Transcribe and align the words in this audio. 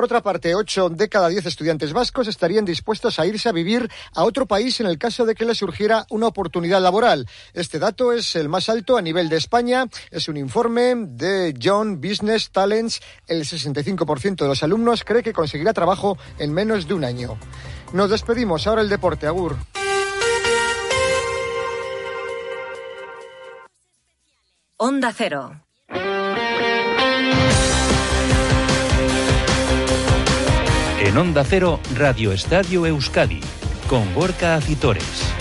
Por 0.00 0.06
otra 0.06 0.22
parte, 0.22 0.54
ocho 0.54 0.88
de 0.88 1.10
cada 1.10 1.28
diez 1.28 1.44
estudiantes 1.44 1.92
vascos 1.92 2.26
estarían 2.26 2.64
dispuestos 2.64 3.18
a 3.18 3.26
irse 3.26 3.50
a 3.50 3.52
vivir 3.52 3.86
a 4.14 4.24
otro 4.24 4.46
país 4.46 4.80
en 4.80 4.86
el 4.86 4.96
caso 4.96 5.26
de 5.26 5.34
que 5.34 5.44
les 5.44 5.58
surgiera 5.58 6.06
una 6.08 6.26
oportunidad 6.26 6.80
laboral. 6.80 7.28
Este 7.52 7.78
dato 7.78 8.10
es 8.10 8.34
el 8.34 8.48
más 8.48 8.70
alto 8.70 8.96
a 8.96 9.02
nivel 9.02 9.28
de 9.28 9.36
España. 9.36 9.84
Es 10.10 10.26
un 10.28 10.38
informe 10.38 10.94
de 10.96 11.54
John 11.62 12.00
Business 12.00 12.50
Talents. 12.50 13.02
El 13.26 13.42
65% 13.42 14.36
de 14.36 14.48
los 14.48 14.62
alumnos 14.62 15.04
cree 15.04 15.22
que 15.22 15.34
conseguirá 15.34 15.74
trabajo 15.74 16.16
en 16.38 16.54
menos 16.54 16.88
de 16.88 16.94
un 16.94 17.04
año. 17.04 17.36
Nos 17.92 18.08
despedimos. 18.08 18.66
Ahora 18.66 18.80
el 18.80 18.88
deporte. 18.88 19.26
Agur. 19.26 19.54
Onda 24.78 25.12
Cero. 25.12 25.60
En 31.02 31.16
Onda 31.16 31.44
Cero, 31.44 31.80
Radio 31.96 32.30
Estadio 32.30 32.84
Euskadi, 32.84 33.40
con 33.88 34.14
Gorka 34.14 34.56
Acitores. 34.56 35.32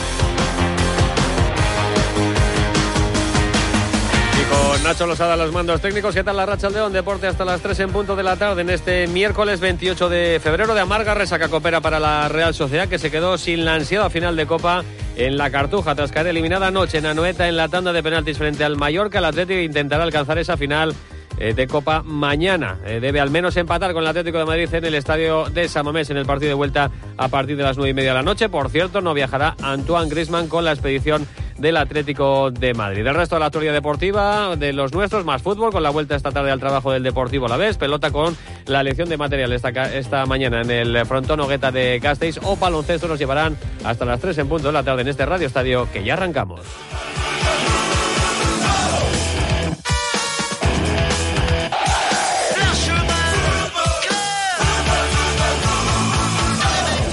Y 4.39 4.43
con 4.49 4.83
Nacho 4.83 5.05
Losada 5.05 5.35
los 5.35 5.51
mandos 5.51 5.81
técnicos, 5.81 6.15
¿qué 6.15 6.23
tal 6.23 6.37
la 6.37 6.45
racha 6.45 6.69
León? 6.69 6.93
Deporte 6.93 7.27
hasta 7.27 7.43
las 7.43 7.59
3 7.59 7.77
en 7.81 7.89
punto 7.91 8.15
de 8.15 8.23
la 8.23 8.37
tarde 8.37 8.61
en 8.61 8.69
este 8.69 9.07
miércoles 9.07 9.59
28 9.59 10.07
de 10.07 10.39
febrero 10.41 10.73
de 10.73 10.79
amarga 10.79 11.13
resaca 11.13 11.49
copera 11.49 11.81
para 11.81 11.99
la 11.99 12.29
Real 12.29 12.53
Sociedad 12.53 12.87
que 12.87 12.97
se 12.97 13.11
quedó 13.11 13.37
sin 13.37 13.65
la 13.65 13.75
ansiada 13.75 14.09
final 14.09 14.37
de 14.37 14.47
Copa 14.47 14.85
en 15.17 15.37
la 15.37 15.51
Cartuja 15.51 15.93
tras 15.93 16.13
caer 16.13 16.27
eliminada 16.27 16.67
anoche 16.67 16.99
en 16.99 17.05
Anoeta 17.05 17.49
en 17.49 17.57
la 17.57 17.67
tanda 17.67 17.91
de 17.91 18.01
penaltis 18.01 18.37
frente 18.37 18.63
al 18.63 18.77
Mallorca. 18.77 19.19
El 19.19 19.25
Atlético 19.25 19.59
intentará 19.59 20.03
alcanzar 20.03 20.37
esa 20.37 20.55
final 20.55 20.95
eh, 21.39 21.53
de 21.53 21.67
Copa 21.67 22.03
mañana. 22.03 22.77
Eh, 22.85 22.99
debe 22.99 23.19
al 23.19 23.31
menos 23.31 23.57
empatar 23.57 23.93
con 23.93 24.03
el 24.03 24.09
Atlético 24.09 24.37
de 24.37 24.45
Madrid 24.45 24.73
en 24.73 24.85
el 24.85 24.95
estadio 24.95 25.45
de 25.49 25.67
Samamés 25.67 26.09
en 26.09 26.17
el 26.17 26.25
partido 26.25 26.49
de 26.49 26.55
vuelta 26.55 26.91
a 27.17 27.27
partir 27.29 27.57
de 27.57 27.63
las 27.63 27.77
nueve 27.77 27.91
y 27.91 27.93
media 27.93 28.09
de 28.09 28.17
la 28.17 28.23
noche. 28.23 28.49
Por 28.49 28.69
cierto, 28.69 29.01
no 29.01 29.13
viajará 29.13 29.55
Antoine 29.61 30.09
Grisman 30.09 30.47
con 30.47 30.65
la 30.65 30.71
expedición 30.71 31.25
del 31.57 31.77
Atlético 31.77 32.51
de 32.51 32.73
Madrid. 32.73 33.05
El 33.05 33.15
resto 33.15 33.35
de 33.35 33.41
la 33.41 33.47
actualidad 33.47 33.73
deportiva 33.73 34.55
de 34.55 34.73
los 34.73 34.93
nuestros, 34.93 35.25
más 35.25 35.41
fútbol, 35.41 35.71
con 35.71 35.83
la 35.83 35.89
vuelta 35.89 36.15
esta 36.15 36.31
tarde 36.31 36.51
al 36.51 36.59
trabajo 36.59 36.91
del 36.91 37.03
Deportivo 37.03 37.45
a 37.45 37.49
la 37.49 37.57
vez, 37.57 37.77
pelota 37.77 38.11
con 38.11 38.35
la 38.65 38.81
elección 38.81 39.09
de 39.09 39.17
material 39.17 39.51
esta, 39.53 39.69
esta 39.69 40.25
mañana 40.25 40.61
en 40.61 40.71
el 40.71 41.05
frontón 41.05 41.39
Hogueta 41.41 41.71
de 41.71 41.99
Gasteiz 41.99 42.39
o 42.43 42.55
baloncesto 42.55 43.07
nos 43.07 43.19
llevarán 43.19 43.57
hasta 43.83 44.05
las 44.05 44.19
3 44.19 44.37
en 44.39 44.47
punto 44.47 44.67
de 44.67 44.73
la 44.73 44.83
tarde 44.83 45.01
en 45.01 45.09
este 45.09 45.25
Radio 45.25 45.47
Estadio 45.47 45.87
que 45.91 46.03
ya 46.03 46.13
arrancamos. 46.13 46.61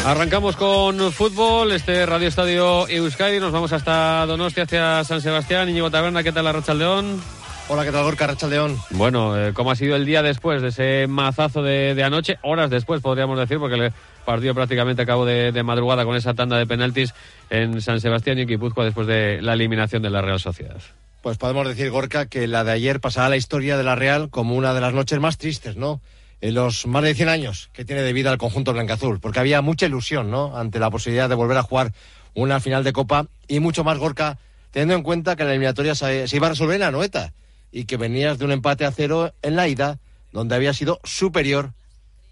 Arrancamos 0.07 0.55
con 0.55 1.11
fútbol, 1.11 1.73
este 1.73 2.07
Radio 2.07 2.29
Estadio 2.29 2.87
Euskadi, 2.87 3.41
nos 3.41 3.51
vamos 3.51 3.73
hasta 3.73 4.25
Donostia, 4.25 4.63
hacia 4.63 5.03
San 5.03 5.21
Sebastián. 5.21 5.69
Íñigo 5.69 5.91
Taberna, 5.91 6.23
¿qué 6.23 6.31
tal 6.31 6.45
la 6.45 6.53
Racha 6.53 6.75
León? 6.75 7.21
Hola, 7.69 7.85
¿qué 7.85 7.91
tal 7.91 8.05
Gorka 8.05 8.33
León? 8.49 8.79
Bueno, 8.91 9.37
eh, 9.37 9.53
¿cómo 9.53 9.73
ha 9.73 9.75
sido 9.75 9.97
el 9.97 10.07
día 10.07 10.23
después 10.23 10.63
de 10.63 10.69
ese 10.69 11.09
mazazo 11.09 11.61
de, 11.61 12.01
anoche? 12.05 12.39
Horas 12.43 12.71
después, 12.71 13.01
podríamos 13.01 13.37
decir, 13.37 13.59
porque 13.59 13.75
el 13.75 13.93
partido 14.25 14.55
prácticamente 14.55 15.03
acabó 15.03 15.27
de, 15.27 15.51
de, 15.51 15.63
madrugada 15.65 16.05
con 16.05 16.15
esa 16.15 16.35
tanda 16.35 16.57
de 16.57 16.67
penaltis 16.69 17.13
en 17.51 17.81
San 17.81 18.01
Sebastián 18.01 18.39
y 18.39 18.43
en 18.43 18.47
Guipúzcoa 18.49 18.85
después 18.85 19.09
de 19.09 19.43
la 19.43 19.55
eliminación 19.55 20.03
de 20.03 20.11
la 20.11 20.23
Real 20.23 20.39
Sociedad. 20.39 20.81
Pues 21.21 21.37
podemos 21.37 21.67
decir, 21.67 21.91
Gorka, 21.91 22.27
que 22.27 22.47
la 22.47 22.63
de 22.63 22.71
ayer 22.71 23.01
pasará 23.01 23.29
la 23.29 23.37
historia 23.37 23.77
de 23.77 23.83
la 23.83 23.97
Real 23.97 24.31
como 24.31 24.55
una 24.55 24.73
de 24.73 24.81
las 24.81 24.95
noches 24.95 25.19
más 25.19 25.37
tristes, 25.37 25.75
¿no? 25.75 26.01
En 26.41 26.55
los 26.55 26.87
más 26.87 27.03
de 27.03 27.15
100 27.15 27.29
años 27.29 27.71
que 27.73 27.85
tiene 27.85 28.03
de 28.03 28.13
vida 28.13 28.33
el 28.33 28.39
conjunto 28.39 28.73
blanca-azul, 28.73 29.21
porque 29.21 29.41
había 29.41 29.63
mucha 29.63 29.87
ilusión, 29.87 30.31
¿no? 30.31 30.57
Ante 30.57 30.79
la 30.79 30.91
posibilidad 30.91 31.29
de 31.29 31.35
volver 31.35 31.57
a 31.57 31.63
jugar 31.63 31.93
una 32.35 32.61
final 32.61 32.85
de 32.85 32.93
Copa 32.93 33.27
y 33.49 33.61
mucho 33.61 33.85
más 33.85 33.99
Gorka, 33.99 34.39
teniendo 34.71 34.95
en 34.95 35.03
cuenta 35.03 35.37
que 35.37 35.45
la 35.45 35.51
eliminatoria 35.51 35.95
se, 35.95 36.27
iba 36.33 36.47
a 36.47 36.51
resolver 36.51 36.75
en 36.75 36.81
la 36.81 36.91
Noeta 36.91 37.33
y 37.73 37.85
que 37.85 37.97
venías 37.97 38.39
de 38.39 38.45
un 38.45 38.53
empate 38.53 38.85
a 38.85 38.93
cero 38.93 39.33
en 39.43 39.57
la 39.57 39.69
ida, 39.69 39.99
donde 40.33 40.55
había 40.55 40.75
sido 40.75 41.01
superior 41.05 41.73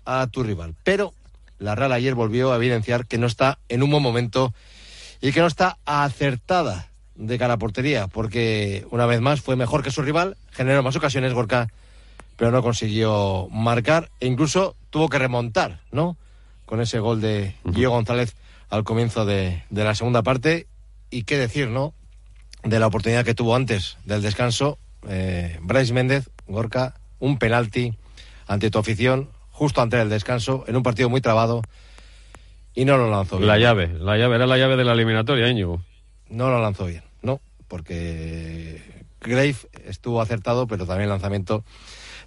a 0.05 0.27
tu 0.27 0.43
rival. 0.43 0.75
Pero 0.85 1.15
la 1.59 1.75
Real 1.75 1.93
ayer 1.93 2.15
volvió 2.15 2.53
a 2.53 2.57
evidenciar 2.57 3.07
que 3.07 3.19
no 3.19 3.27
está 3.27 3.59
en 3.69 3.83
un 3.83 3.91
buen 3.91 4.03
momento 4.03 4.53
y 5.23 5.33
que 5.33 5.41
no 5.41 5.47
está 5.47 5.79
acertada 5.87 6.89
de 7.15 7.39
cara 7.39 7.55
a 7.55 7.59
portería, 7.59 8.09
porque 8.09 8.85
una 8.91 9.07
vez 9.07 9.21
más 9.21 9.41
fue 9.41 9.57
mejor 9.57 9.83
que 9.83 9.91
su 9.91 10.03
rival, 10.03 10.37
generó 10.51 10.83
más 10.83 10.97
ocasiones 10.97 11.33
Gorka 11.33 11.69
pero 12.37 12.51
no 12.51 12.63
consiguió 12.63 13.49
marcar 13.51 14.11
e 14.21 14.27
incluso 14.27 14.77
tuvo 14.91 15.09
que 15.09 15.19
remontar, 15.19 15.81
¿no? 15.93 16.17
Con 16.67 16.81
ese 16.81 16.99
gol 16.99 17.21
de 17.21 17.55
Guillo 17.65 17.91
González 17.91 18.35
al 18.71 18.85
comienzo 18.85 19.25
de, 19.25 19.63
la 19.71 19.95
segunda 19.95 20.23
parte. 20.23 20.67
Y 21.11 21.25
qué 21.25 21.39
decir, 21.39 21.69
¿no? 21.69 21.95
De 22.63 22.79
la 22.79 22.87
oportunidad 22.87 23.25
que 23.25 23.35
tuvo 23.35 23.55
antes 23.55 23.99
del 24.05 24.23
descanso, 24.23 24.79
eh, 25.09 25.59
Bryce 25.63 25.93
Méndez, 25.93 26.31
Gorka, 26.47 26.95
un 27.21 27.39
penalti 27.39 27.95
ante 28.47 28.71
tu 28.71 28.79
afición, 28.79 29.31
justo 29.51 29.81
antes 29.81 30.01
del 30.01 30.09
descanso, 30.09 30.65
en 30.67 30.77
un 30.77 30.83
partido 30.83 31.09
muy 31.09 31.21
trabado, 31.21 31.63
y 32.75 32.85
no 32.85 32.97
lo 32.97 33.11
lanzó 33.11 33.37
bien. 33.37 33.49
La 33.49 33.59
llave, 33.59 33.89
la 33.89 34.17
llave, 34.17 34.37
era 34.37 34.47
la 34.47 34.59
llave 34.59 34.77
de 34.77 34.85
la 34.85 34.93
eliminatoria, 34.93 35.49
Íñigo. 35.49 35.83
No 36.29 36.51
lo 36.51 36.61
lanzó 36.61 36.87
bien, 36.87 37.05
no, 37.23 37.41
porque 37.69 38.83
Grave 39.21 39.57
estuvo 39.87 40.21
acertado, 40.21 40.67
pero 40.67 40.87
también 40.87 41.05
el 41.05 41.11
lanzamiento 41.11 41.65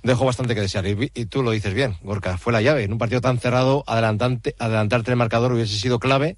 dejó 0.03 0.25
bastante 0.25 0.55
que 0.55 0.61
desear. 0.61 0.85
Y, 0.87 1.25
tú 1.25 1.43
lo 1.43 1.51
dices 1.51 1.73
bien, 1.73 1.97
Gorka, 2.01 2.37
fue 2.37 2.53
la 2.53 2.61
llave. 2.61 2.83
En 2.83 2.93
un 2.93 2.97
partido 2.97 3.21
tan 3.21 3.39
cerrado, 3.39 3.83
adelantante, 3.87 4.55
adelantarte 4.59 5.11
el 5.11 5.17
marcador 5.17 5.53
hubiese 5.53 5.77
sido 5.77 5.99
clave. 5.99 6.37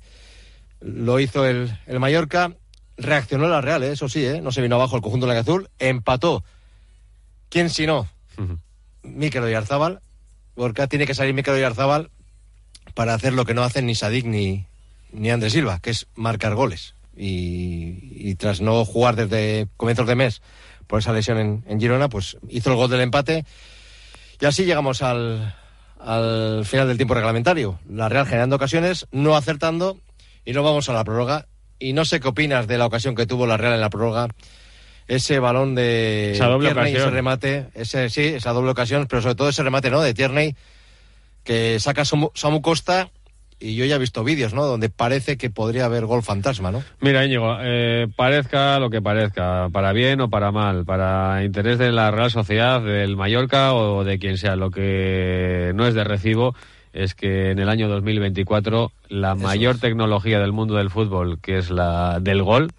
Lo 0.81 1.19
hizo 1.19 1.45
el, 1.45 1.77
el 1.87 1.99
Mallorca, 1.99 2.53
reaccionó 2.97 3.47
la 3.47 3.61
Real, 3.61 3.83
¿eh? 3.83 3.91
eso 3.91 4.09
sí, 4.09 4.25
¿eh? 4.25 4.41
no 4.41 4.51
se 4.51 4.61
vino 4.61 4.75
abajo 4.75 4.95
el 4.95 5.01
conjunto 5.01 5.25
de 5.25 5.33
la 5.33 5.39
azul, 5.39 5.69
empató. 5.79 6.43
¿Quién 7.49 7.69
si 7.69 7.87
no? 7.87 8.07
Mikel 9.03 9.43
Oyarzábal. 9.43 10.01
Gorka 10.55 10.87
tiene 10.87 11.07
que 11.07 11.15
salir 11.15 11.33
Mikel 11.33 11.55
Oyarzábal 11.55 12.09
para 12.93 13.13
hacer 13.13 13.33
lo 13.33 13.45
que 13.45 13.53
no 13.53 13.63
hacen 13.63 13.85
ni 13.85 13.95
Sadik 13.95 14.25
ni, 14.25 14.65
ni 15.11 15.31
Andrés 15.31 15.53
Silva, 15.53 15.79
que 15.79 15.89
es 15.89 16.07
marcar 16.15 16.55
goles. 16.55 16.95
Y, 17.15 17.99
y, 18.11 18.35
tras 18.35 18.61
no 18.61 18.85
jugar 18.85 19.15
desde 19.15 19.67
comienzos 19.75 20.07
de 20.07 20.15
mes 20.15 20.41
por 20.89 21.01
esa 21.01 21.13
lesión 21.13 21.63
en, 21.67 21.79
Girona, 21.79 22.09
pues 22.09 22.35
hizo 22.49 22.71
el 22.71 22.75
gol 22.75 22.89
del 22.89 23.01
empate. 23.01 23.45
Y 24.41 24.45
así 24.45 24.65
llegamos 24.65 25.03
al, 25.03 25.55
al 25.99 26.65
final 26.65 26.87
del 26.87 26.97
tiempo 26.97 27.13
reglamentario. 27.13 27.79
La 27.87 28.09
Real 28.09 28.25
generando 28.25 28.55
ocasiones, 28.55 29.05
no 29.11 29.35
acertando, 29.35 29.99
y 30.45 30.53
nos 30.53 30.63
vamos 30.63 30.89
a 30.89 30.93
la 30.93 31.03
prórroga. 31.03 31.45
Y 31.77 31.93
no 31.93 32.05
sé 32.05 32.19
qué 32.19 32.29
opinas 32.29 32.65
de 32.65 32.79
la 32.79 32.87
ocasión 32.87 33.13
que 33.13 33.27
tuvo 33.27 33.45
la 33.45 33.55
Real 33.55 33.75
en 33.75 33.81
la 33.81 33.91
prórroga. 33.91 34.29
Ese 35.07 35.37
balón 35.37 35.75
de 35.75 36.31
esa 36.31 36.47
doble 36.47 36.73
Tierney, 36.73 36.95
ese 36.95 37.09
remate, 37.11 37.67
ese, 37.75 38.09
sí, 38.09 38.23
esa 38.23 38.51
doble 38.51 38.71
ocasión, 38.71 39.05
pero 39.07 39.21
sobre 39.21 39.35
todo 39.35 39.49
ese 39.49 39.61
remate, 39.61 39.91
¿no? 39.91 40.01
De 40.01 40.15
Tierney, 40.15 40.55
que 41.43 41.79
saca 41.79 42.03
Samu 42.03 42.61
Costa 42.63 43.11
y 43.59 43.75
yo 43.75 43.85
ya 43.85 43.95
he 43.95 43.99
visto 43.99 44.23
vídeos, 44.23 44.53
¿no? 44.53 44.65
Donde 44.65 44.89
parece 44.89 45.37
que 45.37 45.49
podría 45.49 45.85
haber 45.85 46.05
gol 46.05 46.23
fantasma, 46.23 46.71
¿no? 46.71 46.83
Mira, 47.01 47.25
Íñigo, 47.25 47.57
eh, 47.61 48.07
parezca 48.15 48.79
lo 48.79 48.89
que 48.89 49.01
parezca, 49.01 49.69
para 49.71 49.91
bien 49.93 50.21
o 50.21 50.29
para 50.29 50.51
mal, 50.51 50.85
para 50.85 51.43
interés 51.43 51.77
de 51.77 51.91
la 51.91 52.11
Real 52.11 52.31
Sociedad, 52.31 52.81
del 52.81 53.17
Mallorca 53.17 53.73
o 53.73 54.03
de 54.03 54.19
quien 54.19 54.37
sea, 54.37 54.55
lo 54.55 54.71
que 54.71 55.71
no 55.75 55.85
es 55.87 55.93
de 55.93 56.03
recibo 56.03 56.55
es 56.93 57.13
que 57.13 57.51
en 57.51 57.59
el 57.59 57.69
año 57.69 57.87
2024 57.87 58.91
la 59.09 59.35
mayor 59.35 59.77
tecnología 59.77 60.39
del 60.39 60.53
mundo 60.53 60.75
del 60.75 60.89
fútbol, 60.89 61.39
que 61.39 61.57
es 61.57 61.69
la 61.69 62.19
del 62.19 62.41
gol, 62.43 62.71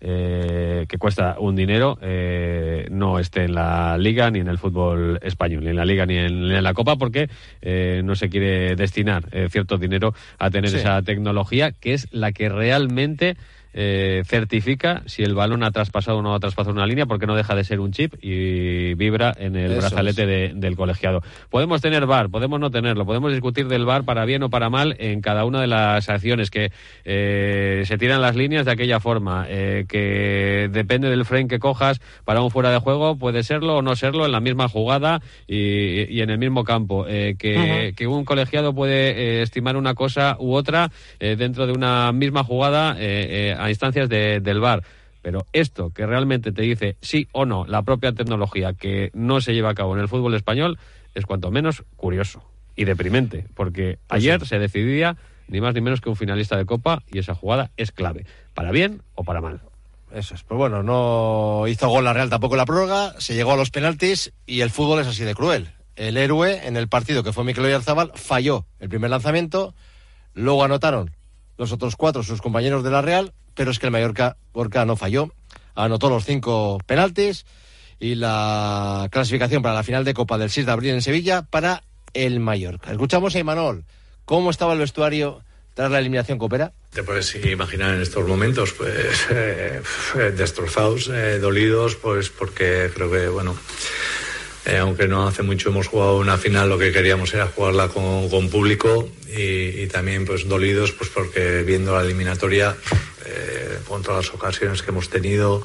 eh, 0.00 0.86
que 0.88 0.98
cuesta 0.98 1.36
un 1.38 1.56
dinero, 1.56 1.98
eh, 2.02 2.88
no 2.90 3.18
esté 3.18 3.44
en 3.44 3.54
la 3.54 3.96
liga 3.98 4.30
ni 4.30 4.40
en 4.40 4.48
el 4.48 4.58
fútbol 4.58 5.18
español, 5.22 5.64
ni 5.64 5.70
en 5.70 5.76
la 5.76 5.84
liga 5.84 6.06
ni 6.06 6.16
en, 6.16 6.62
la 6.62 6.74
copa, 6.74 6.96
porque 6.96 7.28
eh, 7.62 8.02
no 8.04 8.14
se 8.14 8.28
quiere 8.28 8.76
destinar 8.76 9.24
cierto 9.50 9.78
dinero 9.78 10.14
a 10.38 10.50
tener 10.50 10.74
esa 10.74 11.02
tecnología, 11.02 11.72
que 11.72 11.94
es 11.94 12.08
la 12.12 12.32
que 12.32 12.48
realmente 12.48 13.36
eh, 13.76 14.22
certifica 14.24 15.02
si 15.06 15.24
el 15.24 15.34
balón 15.34 15.64
ha 15.64 15.72
traspasado 15.72 16.18
o 16.18 16.22
no 16.22 16.32
ha 16.32 16.38
traspasado 16.38 16.72
una 16.72 16.86
línea 16.86 17.06
porque 17.06 17.26
no 17.26 17.34
deja 17.34 17.56
de 17.56 17.64
ser 17.64 17.80
un 17.80 17.90
chip 17.90 18.14
y 18.22 18.94
vibra 18.94 19.34
en 19.36 19.56
el 19.56 19.74
brazalete 19.76 20.26
del 20.54 20.76
colegiado. 20.76 21.22
Podemos 21.50 21.82
tener 21.82 22.06
VAR, 22.06 22.30
podemos 22.30 22.60
no 22.60 22.70
tenerlo, 22.70 23.04
podemos 23.04 23.32
discutir 23.32 23.66
del 23.66 23.84
VAR 23.84 24.04
para 24.04 24.24
bien 24.26 24.44
o 24.44 24.48
para 24.48 24.70
mal 24.70 24.94
en 25.00 25.20
cada 25.20 25.44
una 25.44 25.60
de 25.60 25.66
las 25.66 26.08
acciones 26.08 26.50
que 26.50 26.70
eh, 27.04 27.82
se 27.84 27.98
tiran 27.98 28.22
las 28.22 28.36
líneas 28.36 28.64
de 28.64 28.70
aquella 28.70 29.00
forma, 29.00 29.46
eh, 29.48 29.86
que 29.88 30.68
depende 30.70 31.10
del 31.10 31.24
frame 31.24 31.48
que 31.48 31.58
cojas 31.58 32.00
para 32.24 32.42
un 32.42 32.52
fuera 32.52 32.70
de 32.70 32.78
juego, 32.78 33.16
puede 33.16 33.42
serlo 33.42 33.78
o 33.78 33.82
no 33.82 33.96
serlo 33.96 34.24
en 34.24 34.30
la 34.30 34.40
misma 34.40 34.68
jugada 34.68 35.20
y, 35.48 36.20
en 36.20 36.30
el 36.30 36.38
mismo 36.38 36.62
campo, 36.62 37.06
que, 37.06 37.92
que, 37.96 38.06
un 38.06 38.24
colegiado 38.24 38.72
puede 38.72 39.42
estimar 39.42 39.76
una 39.76 39.94
cosa 39.94 40.36
u 40.38 40.54
otra 40.54 40.90
dentro 41.18 41.66
de 41.66 41.72
una 41.72 42.12
misma 42.12 42.44
jugada 42.44 42.96
a 43.64 43.70
instancias 43.70 44.08
del 44.08 44.60
VAR. 44.60 44.82
Pero 45.22 45.46
esto 45.52 45.90
que 45.90 46.04
realmente 46.06 46.52
te 46.52 46.62
dice 46.62 46.96
sí 47.00 47.28
o 47.32 47.46
no 47.46 47.64
la 47.66 47.82
propia 47.82 48.12
tecnología 48.12 48.74
que 48.74 49.10
no 49.14 49.40
se 49.40 49.54
lleva 49.54 49.70
a 49.70 49.74
cabo 49.74 49.94
en 49.94 50.02
el 50.02 50.08
fútbol 50.08 50.34
español 50.34 50.78
es 51.14 51.24
cuanto 51.24 51.50
menos 51.50 51.84
curioso. 51.96 52.42
y 52.76 52.84
deprimente, 52.84 53.46
porque 53.54 53.98
Pues 54.08 54.18
ayer 54.18 54.44
se 54.46 54.58
decidía 54.58 55.16
ni 55.46 55.60
más 55.60 55.74
ni 55.74 55.80
menos 55.80 56.00
que 56.00 56.08
un 56.08 56.16
finalista 56.16 56.56
de 56.56 56.66
Copa 56.66 57.02
y 57.10 57.18
esa 57.18 57.34
jugada 57.34 57.70
es 57.76 57.92
clave, 57.92 58.26
para 58.52 58.72
bien 58.72 59.02
o 59.14 59.22
para 59.24 59.40
mal. 59.40 59.60
Eso 60.12 60.34
es. 60.34 60.42
Pues 60.42 60.58
bueno, 60.58 60.82
no 60.82 61.66
hizo 61.68 61.88
gol 61.88 62.04
la 62.04 62.12
Real 62.12 62.30
tampoco 62.30 62.56
la 62.56 62.66
prórroga, 62.66 63.14
se 63.18 63.34
llegó 63.34 63.52
a 63.52 63.56
los 63.56 63.70
penaltis 63.70 64.32
y 64.46 64.60
el 64.60 64.70
fútbol 64.70 65.00
es 65.00 65.06
así 65.06 65.24
de 65.24 65.34
cruel. 65.34 65.68
El 65.96 66.16
héroe 66.16 66.66
en 66.66 66.76
el 66.76 66.88
partido 66.88 67.22
que 67.22 67.32
fue 67.32 67.44
Mikel 67.44 67.64
Oyarzabal 67.64 68.12
falló 68.14 68.66
el 68.80 68.88
primer 68.88 69.10
lanzamiento, 69.10 69.74
luego 70.34 70.64
anotaron 70.64 71.12
los 71.56 71.72
otros 71.72 71.96
cuatro 71.96 72.22
sus 72.22 72.40
compañeros 72.40 72.82
de 72.84 72.90
la 72.90 73.02
Real, 73.02 73.32
pero 73.54 73.70
es 73.70 73.78
que 73.78 73.86
el 73.86 73.92
Mallorca 73.92 74.36
Gorka 74.52 74.84
no 74.84 74.96
falló, 74.96 75.32
anotó 75.74 76.08
los 76.08 76.24
cinco 76.24 76.78
penaltis 76.86 77.46
y 77.98 78.16
la 78.16 79.08
clasificación 79.10 79.62
para 79.62 79.74
la 79.74 79.82
final 79.82 80.04
de 80.04 80.14
Copa 80.14 80.38
del 80.38 80.50
6 80.50 80.66
de 80.66 80.72
abril 80.72 80.90
en 80.90 81.02
Sevilla 81.02 81.42
para 81.42 81.84
el 82.12 82.40
Mallorca. 82.40 82.92
Escuchamos 82.92 83.34
a 83.34 83.38
Imanol, 83.38 83.84
¿cómo 84.24 84.50
estaba 84.50 84.72
el 84.72 84.80
vestuario 84.80 85.42
tras 85.74 85.90
la 85.90 85.98
eliminación 85.98 86.38
copera? 86.38 86.72
Te 86.90 87.02
puedes 87.02 87.34
imaginar 87.34 87.94
en 87.94 88.02
estos 88.02 88.26
momentos, 88.26 88.72
pues 88.72 89.26
eh, 89.30 89.82
destrozados, 90.36 91.08
eh, 91.08 91.38
dolidos, 91.38 91.96
pues 91.96 92.30
porque 92.30 92.90
creo 92.94 93.10
que, 93.10 93.28
bueno, 93.28 93.56
eh, 94.66 94.78
aunque 94.78 95.08
no 95.08 95.26
hace 95.26 95.42
mucho 95.42 95.68
hemos 95.68 95.88
jugado 95.88 96.18
una 96.18 96.38
final, 96.38 96.68
lo 96.68 96.78
que 96.78 96.92
queríamos 96.92 97.34
era 97.34 97.46
jugarla 97.46 97.88
con, 97.88 98.48
público 98.50 99.08
y, 99.28 99.86
también 99.88 100.24
pues 100.24 100.48
dolidos, 100.48 100.92
pues 100.92 101.10
porque 101.10 101.62
viendo 101.62 101.94
la 101.94 102.02
eliminatoria, 102.02 102.76
eh, 103.26 103.78
con 103.88 104.02
todas 104.02 104.26
las 104.26 104.34
ocasiones 104.34 104.82
que 104.82 104.90
hemos 104.90 105.08
tenido, 105.08 105.62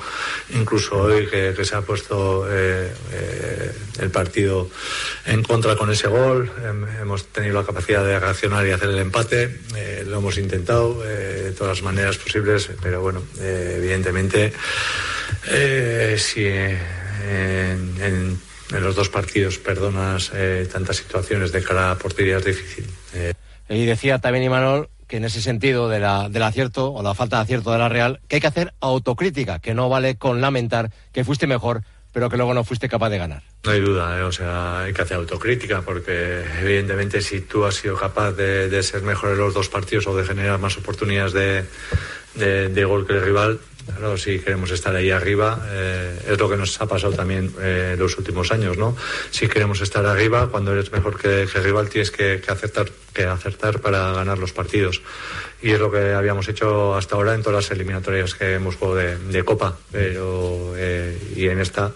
incluso 0.53 0.97
hoy 0.97 1.27
que, 1.27 1.53
se 1.63 1.75
ha 1.75 1.81
puesto 1.81 2.45
eh, 2.49 2.91
el 3.99 4.11
partido 4.11 4.69
en 5.25 5.43
contra 5.43 5.75
con 5.75 5.91
ese 5.91 6.07
gol, 6.07 6.51
hemos 7.01 7.25
tenido 7.27 7.55
la 7.55 7.65
capacidad 7.65 8.03
de 8.05 8.19
reaccionar 8.19 8.65
y 8.65 8.71
hacer 8.71 8.89
el 8.89 8.99
empate, 8.99 9.59
eh, 9.75 10.05
lo 10.07 10.19
hemos 10.19 10.37
intentado 10.37 11.01
de 11.01 11.51
todas 11.51 11.77
las 11.77 11.83
maneras 11.83 12.17
posibles, 12.17 12.69
pero 12.81 13.01
bueno, 13.01 13.23
evidentemente 13.39 14.53
si 16.17 16.45
en 16.45 18.39
en 18.71 18.83
los 18.83 18.95
dos 18.95 19.09
partidos 19.09 19.57
perdonas 19.57 20.31
eh, 20.33 20.67
tantas 20.71 20.97
situaciones 20.97 21.51
de 21.51 21.63
cara 21.63 21.91
a 21.91 21.97
portería 21.97 22.37
es 22.37 22.45
difícil. 22.45 22.85
Eh. 23.13 23.33
Y 23.69 23.85
decía 23.85 24.19
también 24.19 24.45
Imanol 24.45 24.89
que 25.07 25.17
en 25.17 25.25
ese 25.25 25.41
sentido 25.41 25.89
de 25.89 25.99
la, 25.99 26.29
del 26.29 26.43
acierto 26.43 26.91
o 26.93 27.01
la 27.01 27.15
falta 27.15 27.37
de 27.37 27.43
acierto 27.43 27.71
de 27.71 27.79
la 27.79 27.89
Real, 27.89 28.19
que 28.27 28.35
hay 28.35 28.41
que 28.41 28.47
hacer 28.47 28.73
autocrítica, 28.79 29.59
que 29.59 29.73
no 29.73 29.89
vale 29.89 30.17
con 30.17 30.39
lamentar 30.39 30.91
que 31.11 31.23
fuiste 31.23 31.47
mejor, 31.47 31.81
pero 32.11 32.29
que 32.29 32.37
luego 32.37 32.53
no 32.53 32.63
fuiste 32.63 32.87
capaz 32.87 33.09
de 33.09 33.17
ganar. 33.17 33.41
No 33.63 33.71
hay 33.71 33.81
duda, 33.81 34.19
eh, 34.19 34.23
o 34.23 34.31
sea, 34.31 34.81
hay 34.81 34.93
que 34.93 35.01
hacer 35.01 35.17
autocrítica, 35.17 35.81
porque 35.81 36.43
evidentemente 36.61 37.21
si 37.21 37.41
tú 37.41 37.65
has 37.65 37.75
sido 37.75 37.95
capaz 37.95 38.33
de, 38.33 38.69
de 38.69 38.83
ser 38.83 39.01
mejor 39.01 39.31
en 39.31 39.39
los 39.39 39.53
dos 39.53 39.67
partidos 39.67 40.05
o 40.07 40.15
de 40.15 40.25
generar 40.25 40.59
más 40.59 40.77
oportunidades 40.77 41.33
de, 41.33 41.65
de, 42.35 42.69
de 42.69 42.85
gol 42.85 43.07
que 43.07 43.13
el 43.13 43.23
rival, 43.23 43.59
Claro, 43.95 44.17
si 44.17 44.39
queremos 44.39 44.71
estar 44.71 44.95
ahí 44.95 45.11
arriba, 45.11 45.65
eh, 45.71 46.19
es 46.29 46.39
lo 46.39 46.49
que 46.49 46.57
nos 46.57 46.79
ha 46.81 46.85
pasado 46.85 47.13
también 47.13 47.53
eh, 47.59 47.95
los 47.97 48.17
últimos 48.17 48.51
años, 48.51 48.77
¿no? 48.77 48.95
Si 49.31 49.47
queremos 49.47 49.81
estar 49.81 50.05
arriba, 50.05 50.47
cuando 50.49 50.71
eres 50.71 50.91
mejor 50.91 51.17
que, 51.17 51.45
rival, 51.45 51.89
tienes 51.89 52.11
que, 52.11 52.41
que, 52.43 52.51
acertar, 52.51 52.89
que 53.13 53.25
acertar 53.25 53.79
para 53.81 54.13
ganar 54.13 54.37
los 54.37 54.53
partidos. 54.53 55.01
Y 55.61 55.71
es 55.71 55.79
lo 55.79 55.91
que 55.91 56.13
habíamos 56.13 56.47
hecho 56.47 56.95
hasta 56.95 57.15
ahora 57.15 57.33
en 57.33 57.41
todas 57.41 57.63
las 57.63 57.71
eliminatorias 57.71 58.35
que 58.35 58.53
hemos 58.53 58.75
jugado 58.75 58.95
de, 58.95 59.43
Copa. 59.43 59.77
Pero, 59.91 60.73
eh, 60.77 61.17
y 61.35 61.47
en 61.47 61.59
esta, 61.59 61.91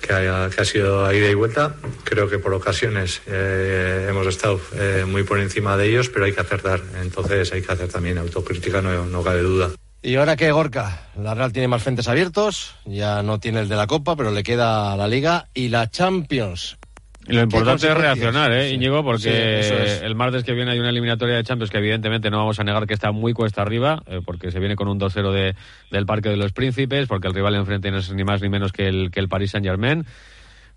que, 0.00 0.12
haya, 0.12 0.50
que 0.50 0.60
ha 0.60 0.64
sido 0.64 1.06
a 1.06 1.14
ida 1.14 1.30
y 1.30 1.34
vuelta, 1.34 1.76
creo 2.04 2.28
que 2.28 2.38
por 2.38 2.52
ocasiones 2.52 3.22
eh, 3.26 4.06
hemos 4.08 4.26
estado 4.26 4.60
muy 5.06 5.22
por 5.22 5.38
encima 5.38 5.76
de 5.76 5.88
ellos, 5.88 6.08
pero 6.08 6.24
hay 6.24 6.32
que 6.32 6.40
acertar. 6.40 6.82
Entonces 7.00 7.52
hay 7.52 7.62
que 7.62 7.72
hacer 7.72 7.88
también 7.88 8.18
autocrítica, 8.18 8.82
no, 8.82 9.06
no 9.06 9.22
cabe 9.22 9.42
duda. 9.42 9.70
Y 10.02 10.16
ahora 10.16 10.36
que 10.36 10.50
Gorka, 10.50 11.02
la 11.14 11.34
Real 11.34 11.52
tiene 11.52 11.68
más 11.68 11.82
frentes 11.82 12.08
abiertos, 12.08 12.74
ya 12.86 13.22
no 13.22 13.38
tiene 13.38 13.60
el 13.60 13.68
de 13.68 13.76
la 13.76 13.86
Copa, 13.86 14.16
pero 14.16 14.30
le 14.30 14.42
queda 14.42 14.96
la 14.96 15.06
Liga 15.06 15.48
y 15.52 15.68
la 15.68 15.90
Champions. 15.90 16.78
Y 17.26 17.34
lo 17.34 17.42
importante 17.42 17.86
es 17.86 17.94
reaccionar, 17.94 18.50
¿eh, 18.50 18.70
sí. 18.70 18.76
Íñigo? 18.76 19.04
Porque 19.04 19.62
sí, 19.62 19.74
es. 19.74 20.02
el 20.02 20.14
martes 20.14 20.42
que 20.42 20.52
viene 20.52 20.70
hay 20.70 20.78
una 20.78 20.88
eliminatoria 20.88 21.36
de 21.36 21.44
Champions 21.44 21.70
que 21.70 21.76
evidentemente 21.76 22.30
no 22.30 22.38
vamos 22.38 22.58
a 22.58 22.64
negar 22.64 22.86
que 22.86 22.94
está 22.94 23.12
muy 23.12 23.34
cuesta 23.34 23.60
arriba, 23.60 24.02
eh, 24.06 24.20
porque 24.24 24.50
se 24.50 24.58
viene 24.58 24.74
con 24.74 24.88
un 24.88 24.98
2-0 24.98 25.32
de, 25.32 25.54
del 25.90 26.06
Parque 26.06 26.30
de 26.30 26.38
los 26.38 26.52
Príncipes, 26.52 27.06
porque 27.06 27.28
el 27.28 27.34
rival 27.34 27.54
enfrente 27.56 27.90
no 27.90 27.98
es 27.98 28.10
ni 28.10 28.24
más 28.24 28.40
ni 28.40 28.48
menos 28.48 28.72
que 28.72 28.88
el, 28.88 29.10
que 29.10 29.20
el 29.20 29.28
Paris 29.28 29.50
Saint-Germain. 29.50 30.06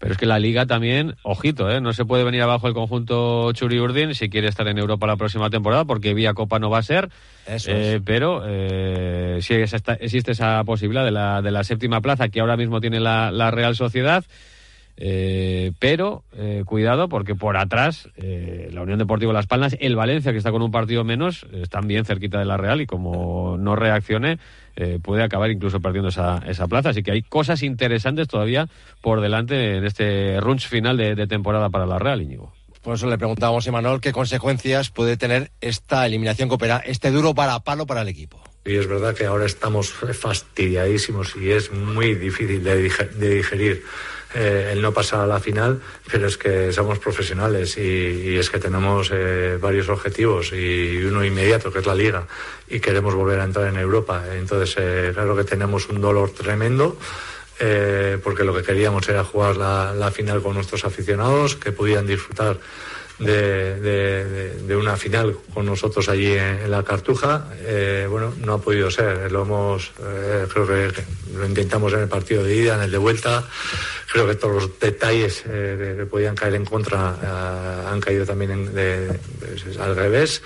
Pero 0.04 0.16
es 0.16 0.20
que 0.20 0.26
la 0.26 0.38
liga 0.38 0.66
también, 0.66 1.16
ojito, 1.24 1.72
¿eh? 1.72 1.80
no 1.80 1.94
se 1.94 2.04
puede 2.04 2.26
venir 2.26 2.42
abajo 2.42 2.68
el 2.68 2.74
conjunto 2.74 3.54
Churi 3.54 3.80
Urdin 3.80 4.14
si 4.14 4.30
quiere 4.30 4.50
estar 4.50 4.68
en 4.68 4.78
Europa 4.78 5.08
la 5.08 5.16
próxima 5.16 5.50
temporada, 5.50 5.86
porque 5.86 6.14
vía 6.14 6.34
Copa 6.34 6.60
no 6.60 6.70
va 6.70 6.80
a 6.80 6.84
ser. 6.84 7.08
Eso 7.48 7.72
eh, 7.72 8.02
pero 8.04 8.44
eh, 8.46 9.38
sí 9.40 9.54
existe 9.54 10.34
esa 10.34 10.62
posibilidad 10.66 11.06
de 11.06 11.12
la, 11.12 11.42
de 11.42 11.52
la 11.52 11.64
séptima 11.64 12.02
plaza 12.02 12.28
que 12.28 12.42
ahora 12.42 12.58
mismo 12.58 12.82
tiene 12.82 13.00
la, 13.00 13.32
la 13.32 13.50
Real 13.50 13.78
Sociedad. 13.78 14.26
Eh, 14.96 15.72
pero 15.80 16.24
eh, 16.34 16.64
cuidado 16.66 17.10
porque 17.10 17.34
por 17.34 17.58
atrás 17.58 18.10
eh, 18.16 18.70
la 18.72 18.84
Unión 18.84 19.00
Deportiva 19.00 19.34
Las 19.34 19.48
Palmas, 19.48 19.76
el 19.80 19.96
Valencia 19.96 20.32
que 20.32 20.38
está 20.38 20.52
con 20.52 20.62
un 20.62 20.72
partido 20.72 21.04
menos, 21.04 21.48
están 21.52 21.88
bien 21.88 22.06
cerquita 22.06 22.38
de 22.38 22.46
la 22.46 22.58
Real 22.58 22.82
y 22.82 22.86
como 22.86 23.58
no 23.58 23.76
reaccione 23.76 24.38
eh, 24.76 25.00
puede 25.02 25.24
acabar 25.24 25.52
incluso 25.52 25.80
perdiendo 25.80 26.10
esa, 26.10 26.42
esa, 26.48 26.68
plaza. 26.68 26.90
Así 26.90 27.04
que 27.04 27.12
hay 27.12 27.22
cosas 27.22 27.64
interesantes 27.64 28.28
todavía 28.28 28.68
por 29.02 29.22
delante 29.22 29.78
en 29.78 29.86
este 29.86 30.40
runch 30.40 30.68
final 30.68 30.98
de, 30.98 31.16
de 31.16 31.28
temporada 31.28 31.70
para 31.70 31.86
la 31.86 32.00
Real, 32.00 32.22
Íñigo. 32.22 32.54
Por 32.82 32.96
eso 32.96 33.08
le 33.08 33.18
preguntábamos 33.18 33.66
a 33.68 33.72
Manuel 33.72 34.02
qué 34.02 34.12
consecuencias 34.12 34.90
puede 34.90 35.16
tener 35.16 35.52
esta 35.62 36.06
eliminación 36.06 36.50
que 36.50 36.56
opera, 36.56 36.84
este 36.86 37.12
duro 37.12 37.34
para 37.34 37.60
palo 37.62 37.86
para 37.86 38.02
el 38.02 38.10
equipo. 38.10 38.44
Y 38.66 38.76
es 38.76 38.88
verdad 38.88 39.16
que 39.16 39.26
ahora 39.26 39.46
estamos 39.46 39.92
fastidiadísimos 39.92 41.36
y 41.36 41.52
es 41.52 41.72
muy 41.72 42.16
difícil 42.16 42.64
de, 42.64 42.90
de 43.16 43.36
digerir 43.36 43.84
eh, 44.34 44.72
el 44.74 44.82
no 44.82 44.92
pasar 44.94 45.22
a 45.22 45.28
la 45.28 45.40
final, 45.40 45.82
pero 46.12 46.28
es 46.28 46.38
que 46.38 46.72
somos 46.74 47.00
profesionales 47.00 47.78
y, 47.78 47.82
y 47.82 48.38
es 48.38 48.50
que 48.50 48.60
tenemos 48.60 49.10
eh, 49.14 49.58
varios 49.62 49.90
objetivos 49.90 50.52
y 50.54 51.04
uno 51.06 51.24
inmediato, 51.24 51.72
que 51.72 51.80
es 51.80 51.86
la 51.86 51.96
liga, 51.96 52.28
y 52.68 52.80
queremos 52.80 53.14
volver 53.14 53.40
a 53.40 53.44
entrar 53.46 53.68
en 53.68 53.78
Europa. 53.78 54.24
Entonces, 54.34 54.76
eh, 54.80 55.12
claro 55.14 55.36
que 55.36 55.44
tenemos 55.44 55.90
un 55.90 56.02
dolor 56.02 56.32
tremendo. 56.32 56.98
Eh, 57.60 58.18
porque 58.24 58.44
lo 58.44 58.54
que 58.54 58.64
queríamos 58.64 59.08
era 59.08 59.24
jugar 59.24 59.56
la, 59.56 59.94
la, 59.94 60.10
final 60.10 60.42
con 60.42 60.56
nuestros 60.56 60.86
aficionados, 60.86 61.56
que 61.56 61.72
pudieran 61.72 62.08
disfrutar 62.08 62.58
de, 63.26 64.76
una 64.76 64.98
final 64.98 65.38
con 65.54 65.66
nosotros 65.66 66.10
allí 66.10 66.34
en, 66.34 66.70
la 66.70 66.84
Cartuja. 66.84 67.48
Eh, 67.62 68.08
bueno, 68.10 68.34
no 68.40 68.54
ha 68.54 68.58
podido 68.62 68.90
ser. 68.92 69.32
Lo 69.32 69.44
hemos, 69.44 69.92
eh, 70.02 70.46
creo 70.52 70.68
que, 70.68 71.04
lo 71.36 71.46
intentamos 71.46 71.94
en 71.94 72.02
el 72.02 72.08
partido 72.08 72.44
de 72.44 72.56
ida, 72.56 72.76
en 72.76 72.82
el 72.82 72.92
de 72.92 72.98
vuelta. 72.98 73.44
Creo 74.12 74.28
que 74.28 74.36
todos 74.36 74.56
los 74.56 74.80
detalles 74.80 75.44
eh, 75.48 75.96
que 75.98 76.06
podían 76.06 76.36
caer 76.36 76.56
en 76.56 76.66
contra 76.66 77.90
han 77.92 78.00
caído 78.00 78.26
también 78.26 78.52
en, 78.52 79.20
al 79.80 79.96
revés. 79.96 80.42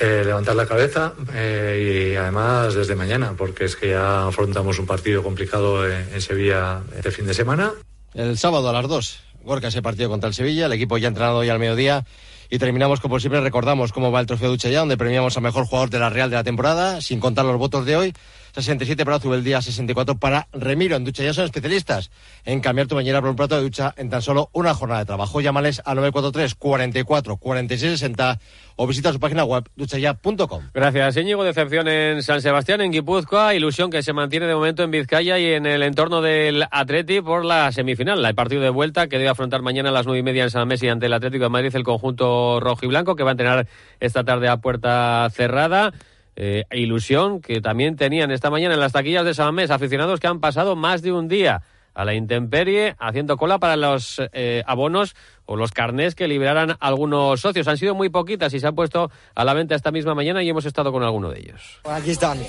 Eh, 0.00 0.22
levantar 0.24 0.56
la 0.56 0.66
cabeza 0.66 1.12
eh, 1.32 2.10
y 2.12 2.16
además 2.16 2.74
desde 2.74 2.96
mañana, 2.96 3.34
porque 3.38 3.66
es 3.66 3.76
que 3.76 3.90
ya 3.90 4.26
afrontamos 4.26 4.80
un 4.80 4.86
partido 4.86 5.22
complicado 5.22 5.88
en, 5.88 6.08
en 6.12 6.20
Sevilla 6.20 6.82
este 6.96 7.12
fin 7.12 7.26
de 7.26 7.34
semana. 7.34 7.72
El 8.12 8.36
sábado 8.36 8.68
a 8.68 8.72
las 8.72 8.88
2, 8.88 9.20
Gorka 9.44 9.68
ese 9.68 9.82
partido 9.82 10.08
contra 10.08 10.28
el 10.28 10.34
Sevilla, 10.34 10.66
el 10.66 10.72
equipo 10.72 10.96
ya 10.98 11.08
entrenado 11.08 11.38
hoy 11.38 11.50
al 11.50 11.58
mediodía 11.58 12.04
y 12.50 12.58
terminamos 12.58 13.00
como 13.00 13.20
siempre, 13.20 13.40
recordamos 13.40 13.92
cómo 13.92 14.10
va 14.10 14.20
el 14.20 14.26
trofeo 14.26 14.50
Ducha 14.50 14.68
ya, 14.68 14.80
donde 14.80 14.96
premiamos 14.96 15.36
al 15.36 15.42
mejor 15.42 15.66
jugador 15.66 15.90
de 15.90 15.98
la 15.98 16.10
Real 16.10 16.30
de 16.30 16.36
la 16.36 16.44
temporada, 16.44 17.00
sin 17.00 17.20
contar 17.20 17.44
los 17.44 17.58
votos 17.58 17.84
de 17.86 17.96
hoy. 17.96 18.14
67 18.54 19.04
para 19.04 19.18
Zubeldía, 19.18 19.60
64 19.60 20.16
para 20.16 20.46
Remiro. 20.52 20.94
En 20.94 21.04
Ducha 21.04 21.24
ya 21.24 21.34
son 21.34 21.46
especialistas 21.46 22.12
en 22.44 22.60
cambiar 22.60 22.86
tu 22.86 22.94
bañera 22.94 23.20
por 23.20 23.30
un 23.30 23.36
plato 23.36 23.56
de 23.56 23.62
ducha 23.62 23.92
en 23.96 24.10
tan 24.10 24.22
solo 24.22 24.48
una 24.52 24.74
jornada 24.74 25.00
de 25.00 25.06
trabajo. 25.06 25.40
Llámales 25.40 25.82
al 25.84 25.96
943 25.96 26.54
44 26.54 27.36
46 27.36 27.90
60 27.98 28.38
o 28.76 28.86
visita 28.86 29.12
su 29.12 29.18
página 29.18 29.44
web 29.44 29.64
duchaya.com. 29.74 30.70
Gracias, 30.72 31.16
Íñigo. 31.16 31.42
Decepción 31.42 31.88
en 31.88 32.22
San 32.22 32.40
Sebastián, 32.40 32.80
en 32.80 32.92
Guipúzcoa. 32.92 33.54
Ilusión 33.54 33.90
que 33.90 34.02
se 34.04 34.12
mantiene 34.12 34.46
de 34.46 34.54
momento 34.54 34.84
en 34.84 34.92
Vizcaya 34.92 35.38
y 35.38 35.46
en 35.46 35.66
el 35.66 35.82
entorno 35.82 36.22
del 36.22 36.64
Atleti 36.70 37.20
por 37.20 37.44
la 37.44 37.72
semifinal. 37.72 38.24
El 38.24 38.34
partido 38.36 38.62
de 38.62 38.70
vuelta 38.70 39.08
que 39.08 39.18
debe 39.18 39.30
afrontar 39.30 39.62
mañana 39.62 39.88
a 39.88 39.92
las 39.92 40.06
nueve 40.06 40.20
y 40.20 40.22
media 40.22 40.44
en 40.44 40.50
San 40.50 40.68
Messi 40.68 40.88
ante 40.88 41.06
el 41.06 41.12
Atlético 41.12 41.44
de 41.44 41.50
Madrid 41.50 41.74
el 41.74 41.82
conjunto 41.82 42.60
rojo 42.60 42.84
y 42.84 42.88
blanco 42.88 43.16
que 43.16 43.24
va 43.24 43.30
a 43.30 43.32
entrenar 43.32 43.66
esta 43.98 44.22
tarde 44.22 44.48
a 44.48 44.58
puerta 44.58 45.28
cerrada. 45.30 45.92
Eh, 46.36 46.64
ilusión 46.72 47.40
que 47.40 47.60
también 47.60 47.96
tenían 47.96 48.30
esta 48.30 48.50
mañana 48.50 48.74
en 48.74 48.80
las 48.80 48.92
taquillas 48.92 49.24
de 49.24 49.34
San 49.34 49.54
Mes 49.54 49.70
aficionados 49.70 50.18
que 50.18 50.26
han 50.26 50.40
pasado 50.40 50.74
más 50.74 51.02
de 51.02 51.12
un 51.12 51.28
día 51.28 51.62
a 51.94 52.04
la 52.04 52.14
intemperie 52.14 52.96
haciendo 52.98 53.36
cola 53.36 53.58
para 53.58 53.76
los 53.76 54.20
eh, 54.32 54.64
abonos 54.66 55.14
o 55.46 55.54
los 55.56 55.70
carnés 55.70 56.14
que 56.14 56.26
liberaran 56.26 56.76
algunos 56.80 57.40
socios. 57.40 57.68
Han 57.68 57.78
sido 57.78 57.94
muy 57.94 58.08
poquitas 58.08 58.52
y 58.52 58.58
se 58.58 58.66
han 58.66 58.74
puesto 58.74 59.10
a 59.34 59.44
la 59.44 59.54
venta 59.54 59.76
esta 59.76 59.92
misma 59.92 60.14
mañana 60.14 60.42
y 60.42 60.48
hemos 60.48 60.64
estado 60.64 60.90
con 60.90 61.04
alguno 61.04 61.30
de 61.30 61.38
ellos. 61.38 61.80
Bueno, 61.84 61.98
aquí 61.98 62.10
están. 62.10 62.40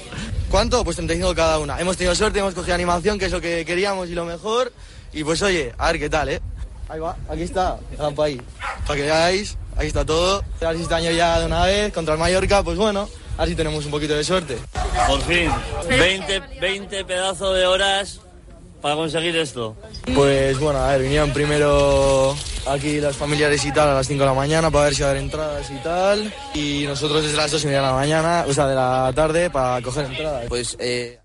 ¿Cuánto? 0.50 0.84
Pues 0.84 0.96
35 0.96 1.36
cada 1.36 1.60
una. 1.60 1.80
Hemos 1.80 1.96
tenido 1.96 2.16
suerte, 2.16 2.40
hemos 2.40 2.56
cogido 2.56 2.74
animación, 2.74 3.20
que 3.20 3.26
es 3.26 3.32
lo 3.32 3.42
que 3.42 3.66
queríamos 3.66 4.10
y 4.10 4.16
lo 4.16 4.26
mejor. 4.26 4.72
Y 5.14 5.24
pues 5.24 5.42
oye, 5.44 5.74
a 5.78 5.92
ver 5.92 6.00
qué 6.00 6.10
tal, 6.10 6.30
¿eh? 6.30 6.42
Ahí 6.90 7.00
va, 7.00 7.16
aquí 7.30 7.44
está, 7.44 7.78
el 7.92 8.22
ahí. 8.22 8.42
Para 8.86 9.00
que 9.00 9.06
veáis, 9.06 9.58
Aquí 9.78 9.88
está 9.88 10.06
todo. 10.06 10.44
Este 10.54 10.96
año 10.96 11.12
ya 11.12 11.40
de 11.40 11.46
una 11.46 11.66
vez 11.66 11.92
contra 11.94 12.14
el 12.14 12.20
Mallorca, 12.20 12.64
pues 12.64 12.78
bueno, 12.78 13.10
así 13.38 13.56
tenemos 13.56 13.86
un 13.86 13.92
poquito 13.92 14.16
de 14.16 14.24
suerte. 14.24 14.58
Por 15.08 15.22
fin, 15.22 15.50
20, 15.90 16.42
20 16.60 17.06
pedazos 17.06 17.56
de 17.56 17.66
horas 17.66 18.22
para 18.82 18.96
conseguir 18.96 19.36
esto. 19.36 19.76
Pues 20.14 20.60
bueno, 20.60 20.80
a 20.80 20.92
ver, 20.92 21.02
vinieron 21.02 21.32
primero 21.32 22.36
aquí 22.68 23.00
las 23.00 23.16
familiares 23.16 23.66
y 23.66 23.72
tal 23.72 23.90
a 23.90 23.94
las 23.96 24.08
5 24.08 24.20
de 24.20 24.26
la 24.26 24.34
mañana 24.34 24.70
para 24.70 24.86
ver 24.86 24.96
si 24.96 25.02
va 25.02 25.08
a 25.08 25.12
haber 25.12 25.24
entradas 25.24 25.72
y 25.72 25.84
tal. 25.84 26.34
Y 26.54 26.86
nosotros 26.88 27.24
desde 27.24 27.38
las 27.38 27.52
2 27.52 27.64
y 27.64 27.66
media 27.68 27.82
de 27.82 27.88
la 27.88 27.94
mañana, 27.94 28.46
o 28.48 28.54
sea, 28.54 28.68
de 28.68 28.76
la 28.76 29.12
tarde, 29.16 29.50
para 29.50 29.82
coger 29.82 30.06
entradas. 30.06 30.46
Pues 30.48 30.78
eh, 30.80 31.20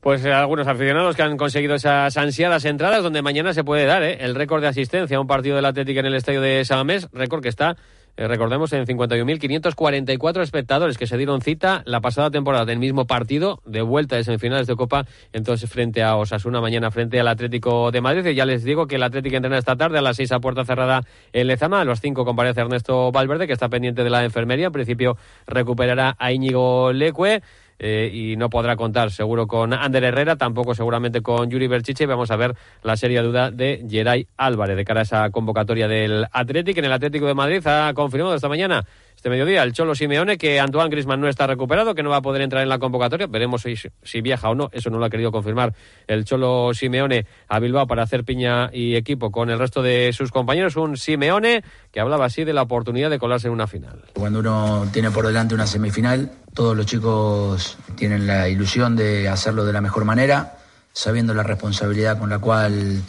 Pues 0.00 0.24
eh, 0.24 0.32
algunos 0.32 0.66
aficionados 0.66 1.14
que 1.14 1.22
han 1.22 1.36
conseguido 1.36 1.76
esas 1.76 2.16
ansiadas 2.16 2.64
entradas, 2.64 3.02
donde 3.02 3.22
mañana 3.22 3.54
se 3.54 3.62
puede 3.62 3.86
dar 3.86 4.02
eh, 4.02 4.18
el 4.20 4.34
récord 4.34 4.60
de 4.60 4.68
asistencia 4.68 5.16
a 5.16 5.20
un 5.20 5.26
partido 5.28 5.56
del 5.56 5.66
Atlético 5.66 6.00
en 6.00 6.06
el 6.06 6.14
estadio 6.14 6.40
de 6.40 6.64
Samamés, 6.64 7.08
récord 7.12 7.42
que 7.42 7.48
está, 7.48 7.76
eh, 8.16 8.28
recordemos, 8.28 8.72
en 8.72 8.86
51.544 8.86 10.42
espectadores 10.42 10.98
que 10.98 11.06
se 11.06 11.16
dieron 11.16 11.40
cita 11.40 11.82
la 11.84 12.00
pasada 12.00 12.30
temporada 12.30 12.64
del 12.64 12.78
mismo 12.78 13.06
partido 13.06 13.60
de 13.64 13.82
vuelta 13.82 14.14
de 14.14 14.22
semifinales 14.22 14.68
de 14.68 14.76
Copa, 14.76 15.06
entonces 15.32 15.68
frente 15.68 16.02
a 16.02 16.16
Osasuna, 16.16 16.60
mañana 16.60 16.92
frente 16.92 17.18
al 17.18 17.26
Atlético 17.26 17.90
de 17.90 18.00
Madrid. 18.00 18.26
Y 18.26 18.34
ya 18.34 18.46
les 18.46 18.62
digo 18.62 18.86
que 18.86 18.96
el 18.96 19.02
Atlético 19.02 19.36
entrena 19.36 19.58
esta 19.58 19.74
tarde 19.76 19.98
a 19.98 20.02
las 20.02 20.16
6 20.16 20.30
a 20.32 20.38
puerta 20.38 20.64
cerrada 20.64 21.02
en 21.32 21.48
Lezama, 21.48 21.80
a 21.80 21.84
las 21.84 22.00
5 22.00 22.24
comparece 22.24 22.60
Ernesto 22.60 23.10
Valverde, 23.10 23.48
que 23.48 23.52
está 23.52 23.68
pendiente 23.68 24.04
de 24.04 24.10
la 24.10 24.24
enfermería, 24.24 24.66
en 24.66 24.72
principio 24.72 25.16
recuperará 25.46 26.14
a 26.18 26.32
Íñigo 26.32 26.92
Lecue 26.92 27.42
eh, 27.78 28.10
y 28.12 28.36
no 28.36 28.50
podrá 28.50 28.76
contar 28.76 29.10
seguro 29.10 29.46
con 29.46 29.72
Ander 29.72 30.04
Herrera, 30.04 30.36
tampoco 30.36 30.74
seguramente 30.74 31.20
con 31.20 31.50
Yuri 31.50 31.66
Berchiche. 31.66 32.06
Vamos 32.06 32.30
a 32.30 32.36
ver 32.36 32.54
la 32.82 32.96
seria 32.96 33.22
duda 33.22 33.50
de 33.50 33.84
Geray 33.88 34.26
Álvarez 34.36 34.76
de 34.76 34.84
cara 34.84 35.00
a 35.00 35.02
esa 35.02 35.30
convocatoria 35.30 35.88
del 35.88 36.26
Atlético. 36.32 36.80
En 36.80 36.86
el 36.86 36.92
Atlético 36.92 37.26
de 37.26 37.34
Madrid 37.34 37.66
ha 37.66 37.92
confirmado 37.94 38.34
esta 38.34 38.48
mañana 38.48 38.84
este 39.24 39.30
mediodía 39.30 39.62
el 39.62 39.72
Cholo 39.72 39.94
Simeone 39.94 40.36
que 40.36 40.60
Antoine 40.60 40.90
Grisman 40.90 41.18
no 41.18 41.30
está 41.30 41.46
recuperado, 41.46 41.94
que 41.94 42.02
no 42.02 42.10
va 42.10 42.16
a 42.16 42.20
poder 42.20 42.42
entrar 42.42 42.62
en 42.62 42.68
la 42.68 42.78
convocatoria. 42.78 43.26
Veremos 43.26 43.62
si, 43.62 44.20
viaja 44.20 44.50
o 44.50 44.54
no. 44.54 44.68
Eso 44.70 44.90
no 44.90 44.98
lo 44.98 45.06
ha 45.06 45.08
querido 45.08 45.32
confirmar 45.32 45.72
el 46.06 46.26
Cholo 46.26 46.74
Simeone 46.74 47.24
a 47.48 47.58
Bilbao 47.58 47.86
para 47.86 48.02
hacer 48.02 48.24
piña 48.24 48.68
y 48.70 48.96
equipo 48.96 49.30
con 49.30 49.48
el 49.48 49.58
resto 49.58 49.80
de 49.80 50.12
sus 50.12 50.30
compañeros. 50.30 50.76
Un 50.76 50.98
Simeone 50.98 51.64
que 51.90 52.00
hablaba 52.00 52.26
así 52.26 52.44
de 52.44 52.52
la 52.52 52.60
oportunidad 52.60 53.08
de 53.08 53.18
colarse 53.18 53.46
en 53.46 53.54
una 53.54 53.66
final. 53.66 54.04
Cuando 54.12 54.40
uno 54.40 54.86
tiene 54.92 55.10
por 55.10 55.26
delante 55.26 55.54
una 55.54 55.66
semifinal, 55.66 56.30
todos 56.52 56.76
los 56.76 56.84
chicos 56.84 57.78
tienen 57.96 58.26
la 58.26 58.50
ilusión 58.50 58.94
de 58.94 59.30
hacerlo 59.30 59.64
de 59.64 59.72
la 59.72 59.80
mejor 59.80 60.04
manera, 60.04 60.58
sabiendo 60.92 61.32
la 61.32 61.44
responsabilidad 61.44 62.18
con 62.18 62.28
la 62.28 62.40
cual 62.40 63.00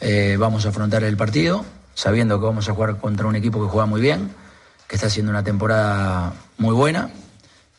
eh, 0.00 0.36
vamos 0.38 0.64
a 0.64 0.70
afrontar 0.70 1.04
el 1.04 1.18
partido, 1.18 1.62
sabiendo 1.92 2.40
que 2.40 2.46
vamos 2.46 2.70
a 2.70 2.72
jugar 2.72 2.96
contra 2.96 3.26
un 3.26 3.36
equipo 3.36 3.62
que 3.62 3.68
juega 3.68 3.84
muy 3.84 4.00
bien 4.00 4.30
que 4.88 4.96
está 4.96 5.06
haciendo 5.06 5.30
una 5.30 5.44
temporada 5.44 6.32
muy 6.56 6.74
buena 6.74 7.10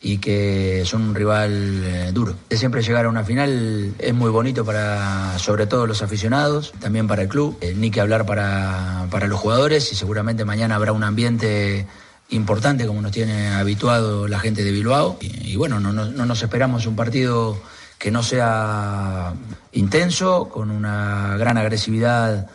y 0.00 0.18
que 0.18 0.84
son 0.86 1.02
un 1.02 1.14
rival 1.14 1.82
eh, 1.84 2.10
duro. 2.12 2.34
Siempre 2.50 2.82
llegar 2.82 3.04
a 3.04 3.08
una 3.10 3.24
final 3.24 3.94
es 3.98 4.14
muy 4.14 4.30
bonito 4.30 4.64
para, 4.64 5.38
sobre 5.38 5.66
todo 5.66 5.86
los 5.86 6.02
aficionados, 6.02 6.72
también 6.80 7.06
para 7.06 7.22
el 7.22 7.28
club, 7.28 7.58
eh, 7.60 7.74
ni 7.76 7.90
que 7.90 8.00
hablar 8.00 8.24
para, 8.24 9.08
para 9.10 9.26
los 9.26 9.38
jugadores 9.38 9.92
y 9.92 9.96
seguramente 9.96 10.44
mañana 10.46 10.76
habrá 10.76 10.92
un 10.92 11.04
ambiente 11.04 11.86
importante 12.30 12.86
como 12.86 13.02
nos 13.02 13.10
tiene 13.10 13.48
habituado 13.48 14.26
la 14.26 14.38
gente 14.38 14.64
de 14.64 14.70
Bilbao. 14.70 15.18
Y, 15.20 15.50
y 15.50 15.56
bueno, 15.56 15.80
no, 15.80 15.92
no, 15.92 16.06
no 16.06 16.24
nos 16.24 16.42
esperamos 16.42 16.86
un 16.86 16.96
partido 16.96 17.60
que 17.98 18.10
no 18.10 18.22
sea 18.22 19.34
intenso, 19.72 20.48
con 20.48 20.70
una 20.70 21.36
gran 21.36 21.58
agresividad 21.58 22.48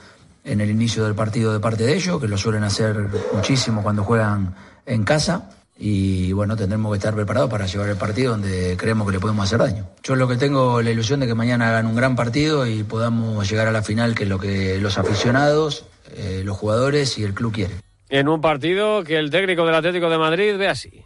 en 0.45 0.61
el 0.61 0.69
inicio 0.69 1.03
del 1.03 1.15
partido 1.15 1.51
de 1.51 1.59
parte 1.59 1.83
de 1.83 1.95
ellos, 1.95 2.21
que 2.21 2.27
lo 2.27 2.37
suelen 2.37 2.63
hacer 2.63 2.95
muchísimo 3.33 3.83
cuando 3.83 4.03
juegan 4.03 4.55
en 4.85 5.03
casa. 5.03 5.49
Y 5.77 6.31
bueno, 6.31 6.55
tendremos 6.55 6.91
que 6.91 6.99
estar 6.99 7.13
preparados 7.13 7.49
para 7.49 7.65
llevar 7.65 7.89
el 7.89 7.97
partido 7.97 8.31
donde 8.31 8.77
creemos 8.77 9.05
que 9.07 9.13
le 9.13 9.19
podemos 9.19 9.43
hacer 9.43 9.59
daño. 9.59 9.89
Yo 10.03 10.15
lo 10.15 10.27
que 10.27 10.37
tengo 10.37 10.81
la 10.81 10.91
ilusión 10.91 11.19
de 11.19 11.27
que 11.27 11.33
mañana 11.33 11.67
hagan 11.67 11.87
un 11.87 11.95
gran 11.95 12.15
partido 12.15 12.65
y 12.65 12.83
podamos 12.83 13.49
llegar 13.49 13.67
a 13.67 13.71
la 13.73 13.81
final, 13.81 14.15
que 14.15 14.23
es 14.23 14.29
lo 14.29 14.39
que 14.39 14.79
los 14.79 14.97
aficionados, 14.97 15.85
eh, 16.15 16.43
los 16.45 16.55
jugadores 16.55 17.17
y 17.17 17.23
el 17.23 17.33
club 17.33 17.51
quieren. 17.53 17.77
En 18.07 18.29
un 18.29 18.39
partido 18.39 19.03
que 19.03 19.17
el 19.17 19.31
técnico 19.31 19.65
del 19.65 19.75
Atlético 19.75 20.09
de 20.09 20.17
Madrid 20.17 20.55
ve 20.57 20.69
así. 20.69 21.03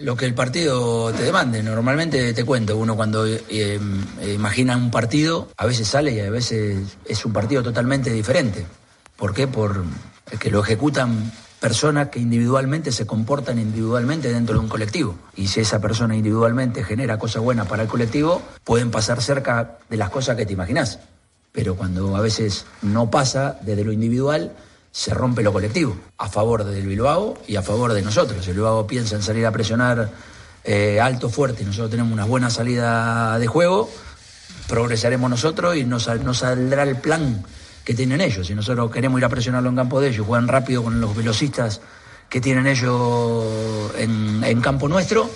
Lo 0.00 0.16
que 0.16 0.24
el 0.24 0.34
partido 0.34 1.12
te 1.12 1.24
demande. 1.24 1.62
Normalmente 1.62 2.32
te 2.32 2.44
cuento, 2.44 2.76
uno 2.76 2.94
cuando 2.94 3.26
eh, 3.26 3.42
eh, 3.48 3.80
imagina 4.34 4.76
un 4.76 4.90
partido, 4.90 5.48
a 5.56 5.66
veces 5.66 5.88
sale 5.88 6.12
y 6.12 6.20
a 6.20 6.30
veces 6.30 6.96
es 7.04 7.24
un 7.26 7.32
partido 7.32 7.62
totalmente 7.62 8.10
diferente. 8.10 8.64
¿Por 9.22 9.34
qué? 9.34 9.46
Por 9.46 9.84
que 10.40 10.50
lo 10.50 10.64
ejecutan 10.64 11.30
personas 11.60 12.08
que 12.08 12.18
individualmente 12.18 12.90
se 12.90 13.06
comportan 13.06 13.60
individualmente 13.60 14.32
dentro 14.32 14.56
de 14.56 14.60
un 14.62 14.68
colectivo. 14.68 15.14
Y 15.36 15.46
si 15.46 15.60
esa 15.60 15.80
persona 15.80 16.16
individualmente 16.16 16.82
genera 16.82 17.20
cosas 17.20 17.40
buenas 17.40 17.68
para 17.68 17.84
el 17.84 17.88
colectivo, 17.88 18.42
pueden 18.64 18.90
pasar 18.90 19.22
cerca 19.22 19.78
de 19.88 19.96
las 19.96 20.10
cosas 20.10 20.36
que 20.36 20.44
te 20.44 20.54
imaginas. 20.54 20.98
Pero 21.52 21.76
cuando 21.76 22.16
a 22.16 22.20
veces 22.20 22.66
no 22.82 23.12
pasa 23.12 23.60
desde 23.62 23.84
lo 23.84 23.92
individual, 23.92 24.56
se 24.90 25.14
rompe 25.14 25.44
lo 25.44 25.52
colectivo, 25.52 25.96
a 26.18 26.28
favor 26.28 26.64
del 26.64 26.88
Bilbao 26.88 27.38
y 27.46 27.54
a 27.54 27.62
favor 27.62 27.92
de 27.92 28.02
nosotros. 28.02 28.44
El 28.48 28.54
Bilbao 28.54 28.88
piensa 28.88 29.14
en 29.14 29.22
salir 29.22 29.46
a 29.46 29.52
presionar 29.52 30.10
eh, 30.64 30.98
alto, 31.00 31.30
fuerte, 31.30 31.62
nosotros 31.62 31.92
tenemos 31.92 32.12
una 32.12 32.24
buena 32.24 32.50
salida 32.50 33.38
de 33.38 33.46
juego, 33.46 33.88
progresaremos 34.66 35.30
nosotros 35.30 35.76
y 35.76 35.84
nos 35.84 36.02
saldrá 36.02 36.82
el 36.82 36.96
plan 36.96 37.44
que 37.84 37.94
tienen 37.94 38.20
ellos. 38.20 38.46
Si 38.46 38.54
nosotros 38.54 38.90
queremos 38.90 39.18
ir 39.18 39.24
a 39.24 39.28
presionarlo 39.28 39.68
en 39.68 39.76
campo 39.76 40.00
de 40.00 40.08
ellos, 40.08 40.26
juegan 40.26 40.48
rápido 40.48 40.82
con 40.82 41.00
los 41.00 41.16
velocistas 41.16 41.80
que 42.28 42.40
tienen 42.40 42.66
ellos 42.66 43.92
en, 43.98 44.60
campo 44.60 44.88
nuestro, 44.88 45.28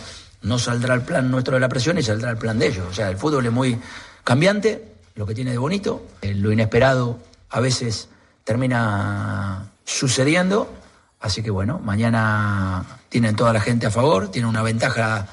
no 0.42 0.58
saldrá 0.58 0.94
el 0.94 1.02
plan 1.02 1.30
nuestro 1.30 1.54
de 1.54 1.60
la 1.60 1.68
presión 1.68 1.98
y 1.98 2.02
saldrá 2.02 2.30
el 2.30 2.38
plan 2.38 2.58
de 2.58 2.68
ellos. 2.68 2.86
O 2.90 2.94
sea, 2.94 3.10
el 3.10 3.16
fútbol 3.16 3.44
es 3.44 3.52
muy 3.52 3.78
cambiante, 4.24 4.92
lo 5.14 5.26
que 5.26 5.34
tiene 5.34 5.50
de 5.50 5.58
bonito, 5.58 6.06
eh, 6.22 6.34
lo 6.34 6.52
inesperado 6.52 7.18
a 7.50 7.60
veces 7.60 8.08
termina 8.44 9.70
sucediendo. 9.84 10.72
Así 11.20 11.42
que 11.42 11.50
bueno, 11.50 11.80
mañana 11.80 12.84
tienen 13.08 13.36
toda 13.36 13.52
la 13.52 13.60
gente 13.60 13.86
a 13.86 13.90
favor, 13.90 14.30
tienen 14.30 14.48
una 14.48 14.62
ventaja 14.62 15.26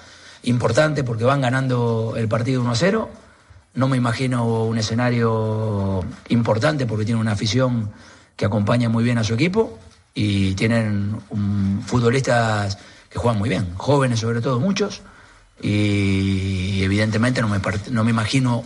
importante 0.43 1.03
porque 1.03 1.23
van 1.23 1.41
ganando 1.41 2.15
el 2.17 2.27
partido 2.27 2.61
1 2.61 2.71
a 2.71 2.75
0 2.75 3.09
no 3.73 3.87
me 3.87 3.97
imagino 3.97 4.63
un 4.65 4.77
escenario 4.77 6.03
importante 6.29 6.85
porque 6.85 7.05
tiene 7.05 7.19
una 7.19 7.31
afición 7.31 7.91
que 8.35 8.45
acompaña 8.45 8.89
muy 8.89 9.03
bien 9.03 9.17
a 9.17 9.23
su 9.23 9.33
equipo 9.33 9.79
y 10.13 10.53
tienen 10.53 11.17
un, 11.29 11.81
futbolistas 11.85 12.77
que 13.09 13.19
juegan 13.19 13.39
muy 13.39 13.49
bien, 13.49 13.73
jóvenes 13.75 14.19
sobre 14.19 14.41
todo 14.41 14.59
muchos, 14.59 15.01
y 15.61 16.83
evidentemente 16.83 17.41
no 17.41 17.47
me, 17.47 17.59
no 17.91 18.03
me 18.03 18.09
imagino 18.11 18.63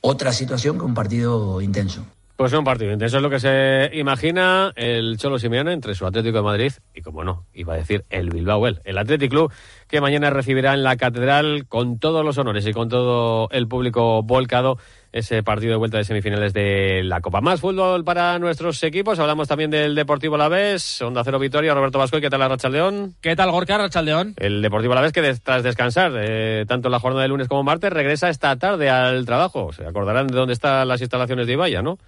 otra 0.00 0.32
situación 0.32 0.78
que 0.78 0.84
un 0.84 0.94
partido 0.94 1.60
intenso. 1.60 2.04
Pues 2.36 2.52
un 2.54 2.64
partido 2.64 2.92
intenso 2.92 3.18
es 3.18 3.22
lo 3.22 3.30
que 3.30 3.38
se 3.38 3.90
imagina 3.92 4.72
el 4.74 5.18
Cholo 5.18 5.38
Simeone 5.38 5.72
entre 5.72 5.94
su 5.94 6.06
Atlético 6.06 6.38
de 6.38 6.42
Madrid 6.42 6.72
y, 6.94 7.02
como 7.02 7.24
no, 7.24 7.46
iba 7.52 7.74
a 7.74 7.76
decir 7.76 8.04
el 8.08 8.30
Bilbao, 8.30 8.66
el, 8.66 8.80
el 8.84 9.28
Club, 9.28 9.52
que 9.86 10.00
mañana 10.00 10.30
recibirá 10.30 10.72
en 10.72 10.82
la 10.82 10.96
Catedral 10.96 11.66
con 11.68 11.98
todos 11.98 12.24
los 12.24 12.38
honores 12.38 12.66
y 12.66 12.72
con 12.72 12.88
todo 12.88 13.48
el 13.50 13.68
público 13.68 14.22
volcado 14.22 14.78
ese 15.12 15.42
partido 15.42 15.72
de 15.72 15.76
vuelta 15.76 15.98
de 15.98 16.04
semifinales 16.04 16.52
de 16.52 17.02
la 17.04 17.20
Copa. 17.20 17.40
Más 17.40 17.60
fútbol 17.60 18.02
para 18.02 18.38
nuestros 18.38 18.82
equipos. 18.82 19.18
Hablamos 19.18 19.46
también 19.46 19.70
del 19.70 19.94
Deportivo 19.94 20.36
Alavés, 20.36 21.02
Onda 21.02 21.22
Cero 21.22 21.38
Victoria, 21.38 21.74
Roberto 21.74 21.98
Vasco. 21.98 22.20
¿Qué 22.20 22.30
tal 22.30 22.40
la 22.40 22.48
Rachaldeón? 22.48 23.14
¿Qué 23.20 23.36
tal 23.36 23.50
Gorka 23.50 23.76
Rachaldeón? 23.76 24.34
El 24.38 24.62
Deportivo 24.62 24.92
Alavés 24.94 25.12
que 25.12 25.34
tras 25.34 25.62
descansar 25.62 26.12
eh, 26.16 26.64
tanto 26.66 26.88
la 26.88 26.98
jornada 26.98 27.22
de 27.22 27.28
lunes 27.28 27.48
como 27.48 27.62
martes 27.62 27.92
regresa 27.92 28.30
esta 28.30 28.56
tarde 28.56 28.88
al 28.88 29.26
trabajo. 29.26 29.72
Se 29.72 29.86
acordarán 29.86 30.28
de 30.28 30.34
dónde 30.34 30.54
están 30.54 30.88
las 30.88 31.00
instalaciones 31.00 31.46
de 31.46 31.52
Ibaya, 31.52 31.82
¿no? 31.82 31.98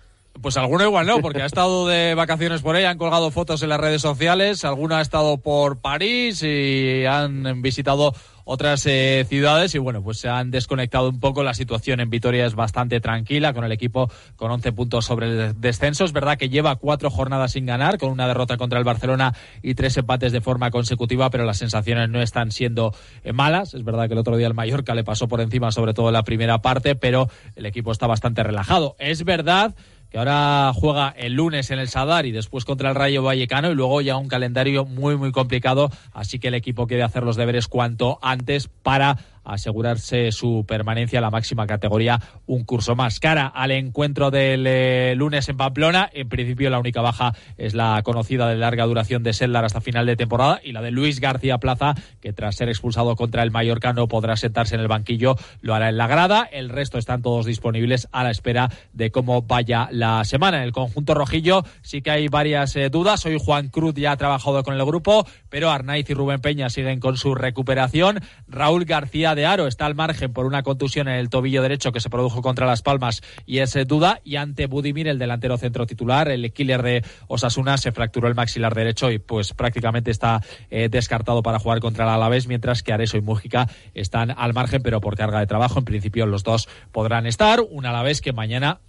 Pues 0.41 0.57
alguno 0.57 0.85
igual 0.85 1.07
no, 1.07 1.21
porque 1.21 1.43
ha 1.43 1.47
estado 1.47 1.87
de 1.87 2.15
vacaciones 2.15 2.61
por 2.61 2.75
ahí, 2.75 2.85
han 2.85 2.99
colgado 2.99 3.31
fotos 3.31 3.63
en 3.63 3.69
las 3.69 3.79
redes 3.79 4.03
sociales, 4.03 4.65
alguno 4.65 4.97
ha 4.97 5.01
estado 5.01 5.39
por 5.39 5.79
París 5.79 6.43
y 6.43 7.07
han 7.07 7.63
visitado 7.63 8.13
otras 8.45 8.87
eh, 8.87 9.25
ciudades 9.29 9.75
y 9.75 9.79
bueno, 9.79 10.03
pues 10.03 10.19
se 10.19 10.29
han 10.29 10.51
desconectado 10.51 11.09
un 11.09 11.21
poco. 11.21 11.43
La 11.43 11.55
situación 11.55 12.01
en 12.01 12.11
Vitoria 12.11 12.47
es 12.47 12.55
bastante 12.55 13.01
tranquila 13.01 13.53
con 13.53 13.65
el 13.65 13.73
equipo 13.73 14.11
con 14.37 14.51
11 14.51 14.73
puntos 14.73 15.05
sobre 15.05 15.27
el 15.27 15.61
descenso. 15.61 16.05
Es 16.05 16.13
verdad 16.13 16.39
que 16.39 16.49
lleva 16.49 16.77
cuatro 16.77 17.11
jornadas 17.11 17.53
sin 17.53 17.67
ganar, 17.67 17.99
con 17.99 18.11
una 18.11 18.27
derrota 18.27 18.57
contra 18.57 18.79
el 18.79 18.85
Barcelona 18.85 19.35
y 19.63 19.75
tres 19.75 19.97
empates 19.97 20.33
de 20.33 20.41
forma 20.41 20.71
consecutiva, 20.71 21.31
pero 21.31 21.45
las 21.45 21.59
sensaciones 21.59 22.09
no 22.09 22.21
están 22.21 22.53
siendo 22.53 22.95
eh, 23.23 23.33
malas. 23.33 23.75
Es 23.75 23.85
verdad 23.85 24.07
que 24.07 24.13
el 24.13 24.19
otro 24.19 24.37
día 24.37 24.47
el 24.47 24.55
Mallorca 24.55 24.95
le 24.95 25.05
pasó 25.05 25.29
por 25.29 25.41
encima, 25.41 25.73
sobre 25.73 25.95
todo 25.95 26.11
la 26.11 26.23
primera 26.23 26.59
parte, 26.59 26.95
pero 26.95 27.29
el 27.57 27.67
equipo 27.67 27.93
está 27.93 28.07
bastante 28.07 28.43
relajado. 28.43 28.97
Es 28.99 29.25
verdad 29.25 29.75
que 30.15 30.19
ahora 30.19 30.73
juega 30.73 31.09
el 31.09 31.33
lunes 31.33 31.73
en 31.73 31.81
el 31.81 31.89
Sadar 31.89 32.25
y 32.25 32.31
después 32.31 32.65
contra 32.65 32.91
el 32.91 32.95
Rayo 32.95 33.25
Vallecano 33.25 33.73
y 33.73 33.75
luego 33.75 34.01
ya 34.01 34.17
un 34.17 34.29
calendario 34.29 34.85
muy 34.85 35.17
muy 35.17 35.33
complicado, 35.33 35.91
así 36.13 36.39
que 36.39 36.47
el 36.47 36.55
equipo 36.55 36.87
quiere 36.87 37.03
hacer 37.03 37.25
los 37.25 37.35
deberes 37.35 37.67
cuanto 37.67 38.21
antes 38.23 38.69
para 38.69 39.19
asegurarse 39.45 40.33
su 40.33 40.65
permanencia 40.67 41.19
en 41.19 41.23
la 41.23 41.31
máxima 41.31 41.67
categoría 41.67 42.21
un 42.47 42.65
curso 42.65 42.95
más. 42.97 43.21
Cara 43.21 43.47
al 43.47 43.71
encuentro 43.71 44.31
del 44.31 44.67
eh, 44.67 45.15
lunes 45.17 45.49
en 45.49 45.57
Pamplona, 45.57 46.11
en 46.13 46.29
principio 46.29 46.71
la 46.71 46.79
única 46.79 47.01
baja 47.01 47.35
es 47.57 47.75
la 47.75 48.01
conocida 48.03 48.49
de 48.49 48.57
larga 48.57 48.85
duración 48.85 49.23
de 49.23 49.33
Sellar 49.33 49.65
hasta 49.65 49.81
final 49.81 50.07
de 50.07 50.17
temporada 50.17 50.61
y 50.63 50.73
la 50.73 50.83
de 50.83 50.91
Luis 50.91 51.21
García 51.21 51.59
Plaza, 51.59 51.95
que 52.21 52.33
tras 52.33 52.57
ser 52.57 52.69
expulsado 52.69 53.17
contra 53.17 53.43
el 53.43 53.51
Mallorca 53.51 53.93
no 53.93 54.09
podrá 54.09 54.37
sentarse 54.37 54.75
en 54.75 54.81
el 54.81 54.89
banquillo, 54.89 55.37
lo 55.61 55.75
hará 55.75 55.89
en 55.89 55.97
la 55.97 56.07
grada. 56.07 56.49
El 56.51 56.69
resto 56.69 56.99
están 56.99 57.23
todos 57.23 57.47
disponibles 57.47 58.09
a 58.13 58.25
la 58.25 58.31
espera 58.31 58.71
de 58.93 59.11
cómo 59.11 59.43
vaya 59.43 59.89
la 59.91 60.25
semana. 60.25 60.59
En 60.59 60.65
el 60.65 60.73
conjunto 60.73 61.15
rojillo 61.15 61.65
sí 61.83 62.03
que 62.03 62.11
hay 62.11 62.29
varias 62.29 62.77
eh, 62.77 62.89
dudas. 62.91 63.25
Hoy 63.27 63.39
Juan 63.39 63.69
Cruz 63.69 63.95
ya 63.95 64.13
ha 64.13 64.17
trabajado 64.17 64.63
con 64.63 64.75
el 64.75 64.85
grupo, 64.85 65.27
pero 65.49 65.71
Arnaiz 65.71 66.09
y 66.09 66.15
Rubén 66.15 66.41
Peña 66.41 66.71
siguen 66.71 67.01
con 67.01 67.17
su 67.17 67.35
recuperación. 67.35 68.21
Raúl 68.49 68.85
García 68.85 69.34
de 69.35 69.47
Aro 69.47 69.67
está 69.67 69.87
al 69.87 69.95
margen 69.95 70.33
por 70.33 70.47
una 70.47 70.63
contusión 70.63 71.09
en 71.09 71.15
el 71.15 71.29
tobillo 71.29 71.63
derecho 71.63 71.93
que 71.93 72.01
se 72.01 72.11
produjo 72.11 72.43
contra 72.43 72.67
Las 72.67 72.83
Palmas 72.83 73.23
y 73.47 73.59
es 73.59 73.75
eh, 73.77 73.85
duda. 73.85 74.21
Y 74.25 74.37
ante 74.37 74.67
Budimir, 74.67 75.09
el 75.09 75.19
delantero 75.19 75.57
centro 75.59 75.87
titular, 75.87 76.29
el 76.29 76.53
killer 76.53 76.83
de 76.83 77.05
Osasuna, 77.27 77.77
se 77.77 77.93
fracturó 77.93 78.29
el 78.29 78.35
maxilar 78.35 78.75
derecho 78.75 79.11
y 79.11 79.19
pues 79.19 79.55
prácticamente 79.55 80.11
está 80.11 80.41
eh, 80.71 80.89
descartado 80.89 81.43
para 81.43 81.59
jugar 81.59 81.81
contra 81.81 82.05
el 82.05 82.11
Alavés, 82.11 82.47
mientras 82.47 82.83
que 82.83 82.93
Areso 82.93 83.17
y 83.17 83.21
Mújica 83.21 83.69
están 83.95 84.31
al 84.31 84.55
margen, 84.55 84.83
pero 84.83 85.01
por 85.01 85.17
carga 85.17 85.41
de 85.41 85.47
trabajo. 85.47 85.79
En 85.79 85.85
principio 85.85 86.27
los 86.27 86.45
dos 86.45 86.69
podrán 86.93 87.27
estar. 87.27 87.61
Un 87.61 87.87
Alavés 87.87 88.21
que 88.21 88.33
mañana 88.33 88.81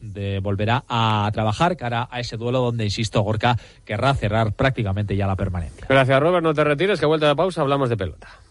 volverá 0.42 0.84
a 0.88 1.30
trabajar 1.34 1.78
cara 1.78 2.08
a 2.12 2.20
ese 2.20 2.38
duelo 2.38 2.60
donde, 2.60 2.86
insisto, 2.86 3.22
Gorka 3.22 3.58
querrá 3.84 4.14
cerrar 4.14 4.54
prácticamente 4.54 5.16
ya 5.16 5.28
la 5.28 5.36
permanencia. 5.36 5.86
Gracias, 5.90 6.20
Robert. 6.20 6.44
No 6.44 6.54
te 6.54 6.64
retires, 6.64 7.00
que 7.00 7.06
vuelta 7.06 7.28
de 7.28 7.36
pausa 7.36 7.62
hablamos 7.62 7.90
de 7.90 7.98
pelota. 7.98 8.28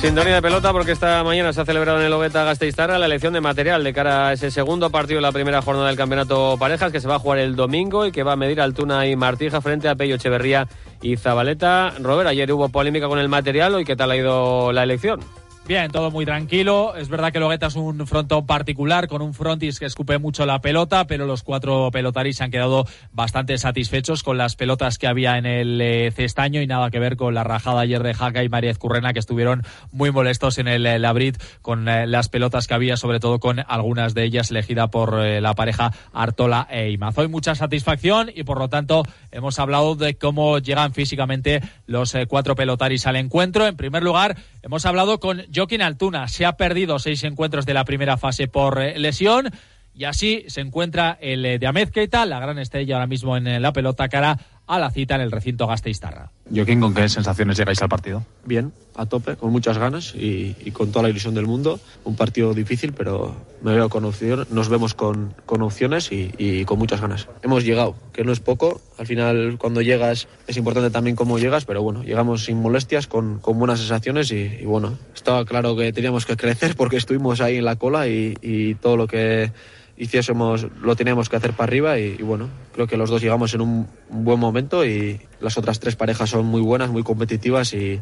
Sintonía 0.00 0.36
de 0.36 0.42
pelota 0.42 0.72
porque 0.72 0.92
esta 0.92 1.24
mañana 1.24 1.52
se 1.52 1.60
ha 1.60 1.64
celebrado 1.64 1.98
en 1.98 2.06
el 2.06 2.12
Obeta 2.12 2.44
Gasteiztarra 2.44 3.00
la 3.00 3.06
elección 3.06 3.32
de 3.32 3.40
material 3.40 3.82
de 3.82 3.92
cara 3.92 4.28
a 4.28 4.32
ese 4.32 4.52
segundo 4.52 4.90
partido 4.90 5.18
de 5.18 5.22
la 5.22 5.32
primera 5.32 5.60
jornada 5.60 5.88
del 5.88 5.96
campeonato 5.96 6.56
parejas 6.56 6.92
que 6.92 7.00
se 7.00 7.08
va 7.08 7.16
a 7.16 7.18
jugar 7.18 7.40
el 7.40 7.56
domingo 7.56 8.06
y 8.06 8.12
que 8.12 8.22
va 8.22 8.34
a 8.34 8.36
medir 8.36 8.60
Altuna 8.60 9.08
y 9.08 9.16
Martija 9.16 9.60
frente 9.60 9.88
a 9.88 9.96
Pello 9.96 10.14
Echeverría 10.14 10.68
y 11.02 11.16
Zabaleta. 11.16 11.94
Robert, 11.98 12.28
ayer 12.28 12.52
hubo 12.52 12.68
polémica 12.68 13.08
con 13.08 13.18
el 13.18 13.28
material, 13.28 13.74
hoy 13.74 13.84
qué 13.84 13.96
tal 13.96 14.12
ha 14.12 14.16
ido 14.16 14.70
la 14.70 14.84
elección. 14.84 15.18
Bien, 15.68 15.90
todo 15.90 16.10
muy 16.10 16.24
tranquilo. 16.24 16.96
Es 16.96 17.10
verdad 17.10 17.30
que 17.30 17.40
Logueta 17.40 17.66
es 17.66 17.74
un 17.74 18.06
frontón 18.06 18.46
particular, 18.46 19.06
con 19.06 19.20
un 19.20 19.34
frontis 19.34 19.78
que 19.78 19.84
escupe 19.84 20.16
mucho 20.16 20.46
la 20.46 20.62
pelota, 20.62 21.06
pero 21.06 21.26
los 21.26 21.42
cuatro 21.42 21.90
pelotaris 21.92 22.38
se 22.38 22.44
han 22.44 22.50
quedado 22.50 22.86
bastante 23.12 23.58
satisfechos 23.58 24.22
con 24.22 24.38
las 24.38 24.56
pelotas 24.56 24.96
que 24.96 25.06
había 25.06 25.36
en 25.36 25.44
el 25.44 25.78
eh, 25.82 26.10
cestaño 26.10 26.62
y 26.62 26.66
nada 26.66 26.90
que 26.90 26.98
ver 26.98 27.18
con 27.18 27.34
la 27.34 27.44
rajada 27.44 27.82
ayer 27.82 28.02
de 28.02 28.14
Jaca 28.14 28.42
y 28.42 28.48
María 28.48 28.72
Currena, 28.76 29.12
que 29.12 29.18
estuvieron 29.18 29.62
muy 29.92 30.10
molestos 30.10 30.56
en 30.56 30.68
el 30.68 30.86
eh, 30.86 31.32
con 31.60 31.86
eh, 31.86 32.06
las 32.06 32.30
pelotas 32.30 32.66
que 32.66 32.72
había, 32.72 32.96
sobre 32.96 33.20
todo 33.20 33.38
con 33.38 33.58
algunas 33.68 34.14
de 34.14 34.24
ellas 34.24 34.50
elegida 34.50 34.88
por 34.88 35.18
la 35.18 35.54
pareja 35.54 35.92
Artola 36.14 36.66
e 36.70 36.92
Imaz. 36.92 37.18
Hoy 37.18 37.28
mucha 37.28 37.54
satisfacción 37.54 38.30
y 38.34 38.44
por 38.44 38.58
lo 38.58 38.70
tanto 38.70 39.02
hemos 39.32 39.58
hablado 39.58 39.96
de 39.96 40.16
cómo 40.16 40.60
llegan 40.60 40.94
físicamente 40.94 41.60
los 41.86 42.16
cuatro 42.26 42.54
pelotaris 42.54 43.06
al 43.06 43.16
encuentro. 43.16 43.66
En 43.66 43.76
primer 43.76 44.02
lugar, 44.02 44.38
hemos 44.68 44.84
hablado 44.84 45.18
con 45.18 45.46
Joaquín 45.52 45.80
Altuna. 45.80 46.28
Se 46.28 46.44
ha 46.44 46.52
perdido 46.52 46.98
seis 46.98 47.24
encuentros 47.24 47.64
de 47.64 47.72
la 47.72 47.86
primera 47.86 48.18
fase 48.18 48.48
por 48.48 48.78
eh, 48.78 48.98
lesión. 48.98 49.48
Y 49.94 50.04
así 50.04 50.44
se 50.48 50.60
encuentra 50.60 51.16
el 51.22 51.44
eh, 51.46 51.58
de 51.58 51.66
Ahmed 51.66 51.88
Keita, 51.88 52.26
la 52.26 52.38
gran 52.38 52.58
estrella 52.58 52.96
ahora 52.96 53.06
mismo 53.06 53.36
en 53.38 53.46
eh, 53.46 53.60
la 53.60 53.72
pelota 53.72 54.10
cara 54.10 54.38
a 54.68 54.78
la 54.78 54.90
cita 54.90 55.14
en 55.14 55.22
el 55.22 55.32
recinto 55.32 55.66
Gasteiztarra. 55.66 56.30
Joaquín, 56.54 56.80
¿con 56.80 56.94
qué 56.94 57.08
sensaciones 57.08 57.56
llegáis 57.56 57.80
al 57.82 57.88
partido? 57.88 58.24
Bien, 58.44 58.72
a 58.94 59.06
tope, 59.06 59.36
con 59.36 59.50
muchas 59.50 59.78
ganas 59.78 60.14
y, 60.14 60.52
con 60.72 60.92
toda 60.92 61.04
la 61.04 61.08
ilusión 61.08 61.34
del 61.34 61.46
mundo. 61.46 61.80
Un 62.04 62.16
partido 62.16 62.52
difícil, 62.52 62.92
pero 62.92 63.34
me 63.62 63.74
veo 63.74 63.88
con 63.88 64.04
opciones, 64.04 64.50
nos 64.50 64.68
vemos 64.68 64.92
con, 64.92 65.34
con 65.46 65.62
opciones 65.62 66.10
y, 66.12 66.64
con 66.66 66.78
muchas 66.78 67.00
ganas. 67.00 67.28
Hemos 67.42 67.64
llegado, 67.64 67.96
que 68.12 68.24
no 68.24 68.32
es 68.32 68.40
poco. 68.40 68.80
Al 68.98 69.06
final, 69.06 69.56
cuando 69.58 69.80
llegas, 69.80 70.28
es 70.46 70.56
importante 70.58 70.90
también 70.90 71.16
cómo 71.16 71.38
llegas, 71.38 71.64
pero 71.64 71.82
bueno, 71.82 72.02
llegamos 72.02 72.44
sin 72.44 72.60
molestias, 72.60 73.06
con, 73.06 73.38
con 73.38 73.58
buenas 73.58 73.78
sensaciones 73.78 74.30
y, 74.32 74.64
bueno, 74.64 74.98
estaba 75.14 75.46
claro 75.46 75.76
que 75.76 75.92
teníamos 75.94 76.26
que 76.26 76.36
crecer 76.36 76.76
porque 76.76 76.98
estuvimos 76.98 77.40
ahí 77.40 77.56
en 77.56 77.64
la 77.64 77.76
cola 77.76 78.06
y 78.06 78.76
todo 78.82 78.98
lo 78.98 79.06
que 79.06 79.50
hiciésemos, 79.98 80.66
lo 80.80 80.96
teníamos 80.96 81.28
que 81.28 81.36
hacer 81.36 81.52
para 81.52 81.64
arriba 81.64 81.98
y, 81.98 82.16
bueno, 82.22 82.48
creo 82.72 82.86
que 82.86 82.96
los 82.96 83.10
dos 83.10 83.20
llegamos 83.20 83.52
en 83.54 83.60
un, 83.60 83.88
buen 84.08 84.38
momento 84.38 84.86
y 84.86 85.20
las 85.40 85.58
otras 85.58 85.80
tres 85.80 85.96
parejas 85.96 86.30
son 86.30 86.46
muy 86.46 86.60
buenas, 86.60 86.90
muy 86.90 87.02
competitivas 87.02 87.74
y 87.74 88.00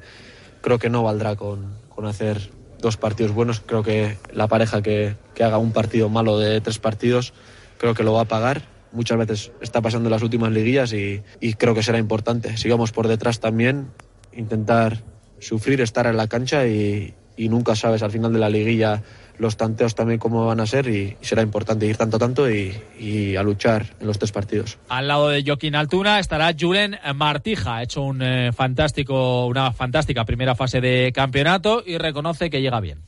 creo 0.61 0.79
que 0.79 0.91
no 0.91 1.03
valdrá 1.03 1.37
con, 1.37 1.75
con 1.89 2.07
hacer 2.07 2.51
dos 2.81 2.97
partidos 2.99 3.33
buenos. 3.33 3.61
Creo 3.61 3.83
que 3.83 4.19
la 4.33 4.47
pareja 4.47 4.83
que, 4.83 5.17
que, 5.35 5.43
haga 5.43 5.59
un 5.59 5.73
partido 5.73 6.09
malo 6.09 6.39
de 6.39 6.61
tres 6.61 6.79
partidos, 6.79 7.33
creo 7.79 7.95
que 7.95 8.05
lo 8.05 8.13
va 8.13 8.23
a 8.23 8.27
pagar. 8.27 8.63
Muchas 8.93 9.19
veces 9.19 9.53
está 9.61 9.81
pasando 9.81 10.09
en 10.09 10.13
las 10.13 10.23
últimas 10.23 10.53
liguillas 10.53 10.93
y, 10.93 11.23
y 11.41 11.55
creo 11.55 11.75
que 11.75 11.83
será 11.83 11.99
importante. 11.99 12.57
Sigamos 12.59 12.93
por 12.93 13.09
detrás 13.09 13.41
también, 13.41 13.89
intentar 14.33 15.03
sufrir, 15.39 15.81
estar 15.81 16.07
en 16.07 16.17
la 16.17 16.29
cancha 16.29 16.67
y, 16.67 17.15
y 17.37 17.49
nunca 17.49 17.77
sabes 17.77 18.03
al 18.03 18.11
final 18.11 18.33
de 18.33 18.39
la 18.39 18.49
liguilla 18.49 19.03
los 19.39 19.57
tanteos 19.57 19.95
también 19.95 20.19
cómo 20.19 20.47
van 20.47 20.61
a 20.61 20.67
ser 20.67 20.89
y, 20.89 21.17
será 21.21 21.43
importante 21.43 21.87
ir 21.87 21.97
tanto 21.97 22.19
tanto 22.19 22.51
y, 22.51 23.37
a 23.37 23.43
luchar 23.43 23.87
en 24.01 24.07
los 24.07 24.19
tres 24.19 24.33
partidos. 24.33 24.79
Al 24.89 25.09
lado 25.09 25.29
de 25.29 25.43
Joaquín 25.45 25.75
Altuna 25.75 26.19
estará 26.19 26.53
Julen 26.59 26.99
Martija, 27.15 27.77
ha 27.77 27.83
hecho 27.83 28.03
un 28.03 28.23
eh, 28.23 28.53
fantástico, 28.53 29.47
una 29.47 29.73
fantástica 29.73 30.25
primera 30.25 30.55
fase 30.55 30.81
de 30.81 31.13
campeonato 31.15 31.83
y 31.85 31.99
reconoce 31.99 32.51
que 32.51 32.61
llega 32.63 32.81
bien. 32.81 33.01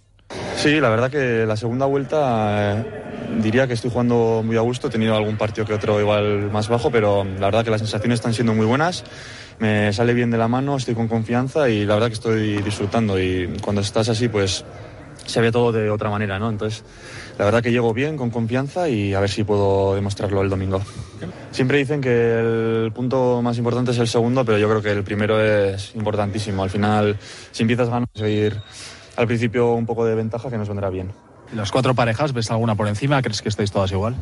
Sí, 0.56 0.80
la 0.80 0.88
verdad 0.88 1.10
que 1.10 1.46
la 1.46 1.56
segunda 1.56 1.86
vuelta 1.86 2.78
eh, 2.78 2.84
diría 3.40 3.66
que 3.66 3.74
estoy 3.74 3.90
jugando 3.90 4.42
muy 4.44 4.56
a 4.56 4.60
gusto. 4.60 4.88
He 4.88 4.90
tenido 4.90 5.16
algún 5.16 5.36
partido 5.36 5.66
que 5.66 5.74
otro 5.74 6.00
igual 6.00 6.50
más 6.50 6.68
bajo, 6.68 6.90
pero 6.90 7.24
la 7.24 7.46
verdad 7.46 7.64
que 7.64 7.70
las 7.70 7.80
sensaciones 7.80 8.16
están 8.16 8.34
siendo 8.34 8.54
muy 8.54 8.66
buenas. 8.66 9.04
Me 9.58 9.92
sale 9.92 10.14
bien 10.14 10.30
de 10.30 10.38
la 10.38 10.48
mano, 10.48 10.76
estoy 10.76 10.94
con 10.94 11.08
confianza 11.08 11.68
y 11.68 11.84
la 11.84 11.94
verdad 11.94 12.08
que 12.08 12.14
estoy 12.14 12.62
disfrutando. 12.62 13.20
Y 13.20 13.56
cuando 13.60 13.80
estás 13.80 14.08
así, 14.08 14.28
pues 14.28 14.64
se 15.28 15.40
ve 15.40 15.52
todo 15.52 15.72
de 15.72 15.90
otra 15.90 16.10
manera, 16.10 16.38
¿no? 16.38 16.48
Entonces, 16.48 16.82
la 17.38 17.44
verdad 17.44 17.62
que 17.62 17.70
llego 17.70 17.92
bien, 17.92 18.16
con 18.16 18.30
confianza 18.30 18.88
y 18.88 19.14
a 19.14 19.20
ver 19.20 19.30
si 19.30 19.44
puedo 19.44 19.94
demostrarlo 19.94 20.42
el 20.42 20.48
domingo. 20.48 20.80
Siempre 21.50 21.78
dicen 21.78 22.00
que 22.00 22.40
el 22.40 22.92
punto 22.92 23.42
más 23.42 23.58
importante 23.58 23.90
es 23.90 23.98
el 23.98 24.08
segundo, 24.08 24.44
pero 24.44 24.58
yo 24.58 24.68
creo 24.68 24.82
que 24.82 24.90
el 24.90 25.04
primero 25.04 25.40
es 25.40 25.94
importantísimo. 25.94 26.62
Al 26.62 26.70
final, 26.70 27.18
si 27.52 27.62
empiezas 27.62 27.88
a 27.88 28.04
seguir 28.14 28.60
al 29.16 29.26
principio 29.26 29.72
un 29.74 29.84
poco 29.84 30.04
de 30.04 30.14
ventaja 30.14 30.48
que 30.48 30.56
nos 30.56 30.68
vendrá 30.68 30.88
bien. 30.90 31.12
¿Las 31.54 31.70
cuatro 31.70 31.94
parejas 31.94 32.32
ves 32.32 32.50
alguna 32.50 32.74
por 32.74 32.88
encima? 32.88 33.20
¿Crees 33.22 33.42
que 33.42 33.48
estáis 33.48 33.70
todas 33.70 33.90
igual? 33.92 34.14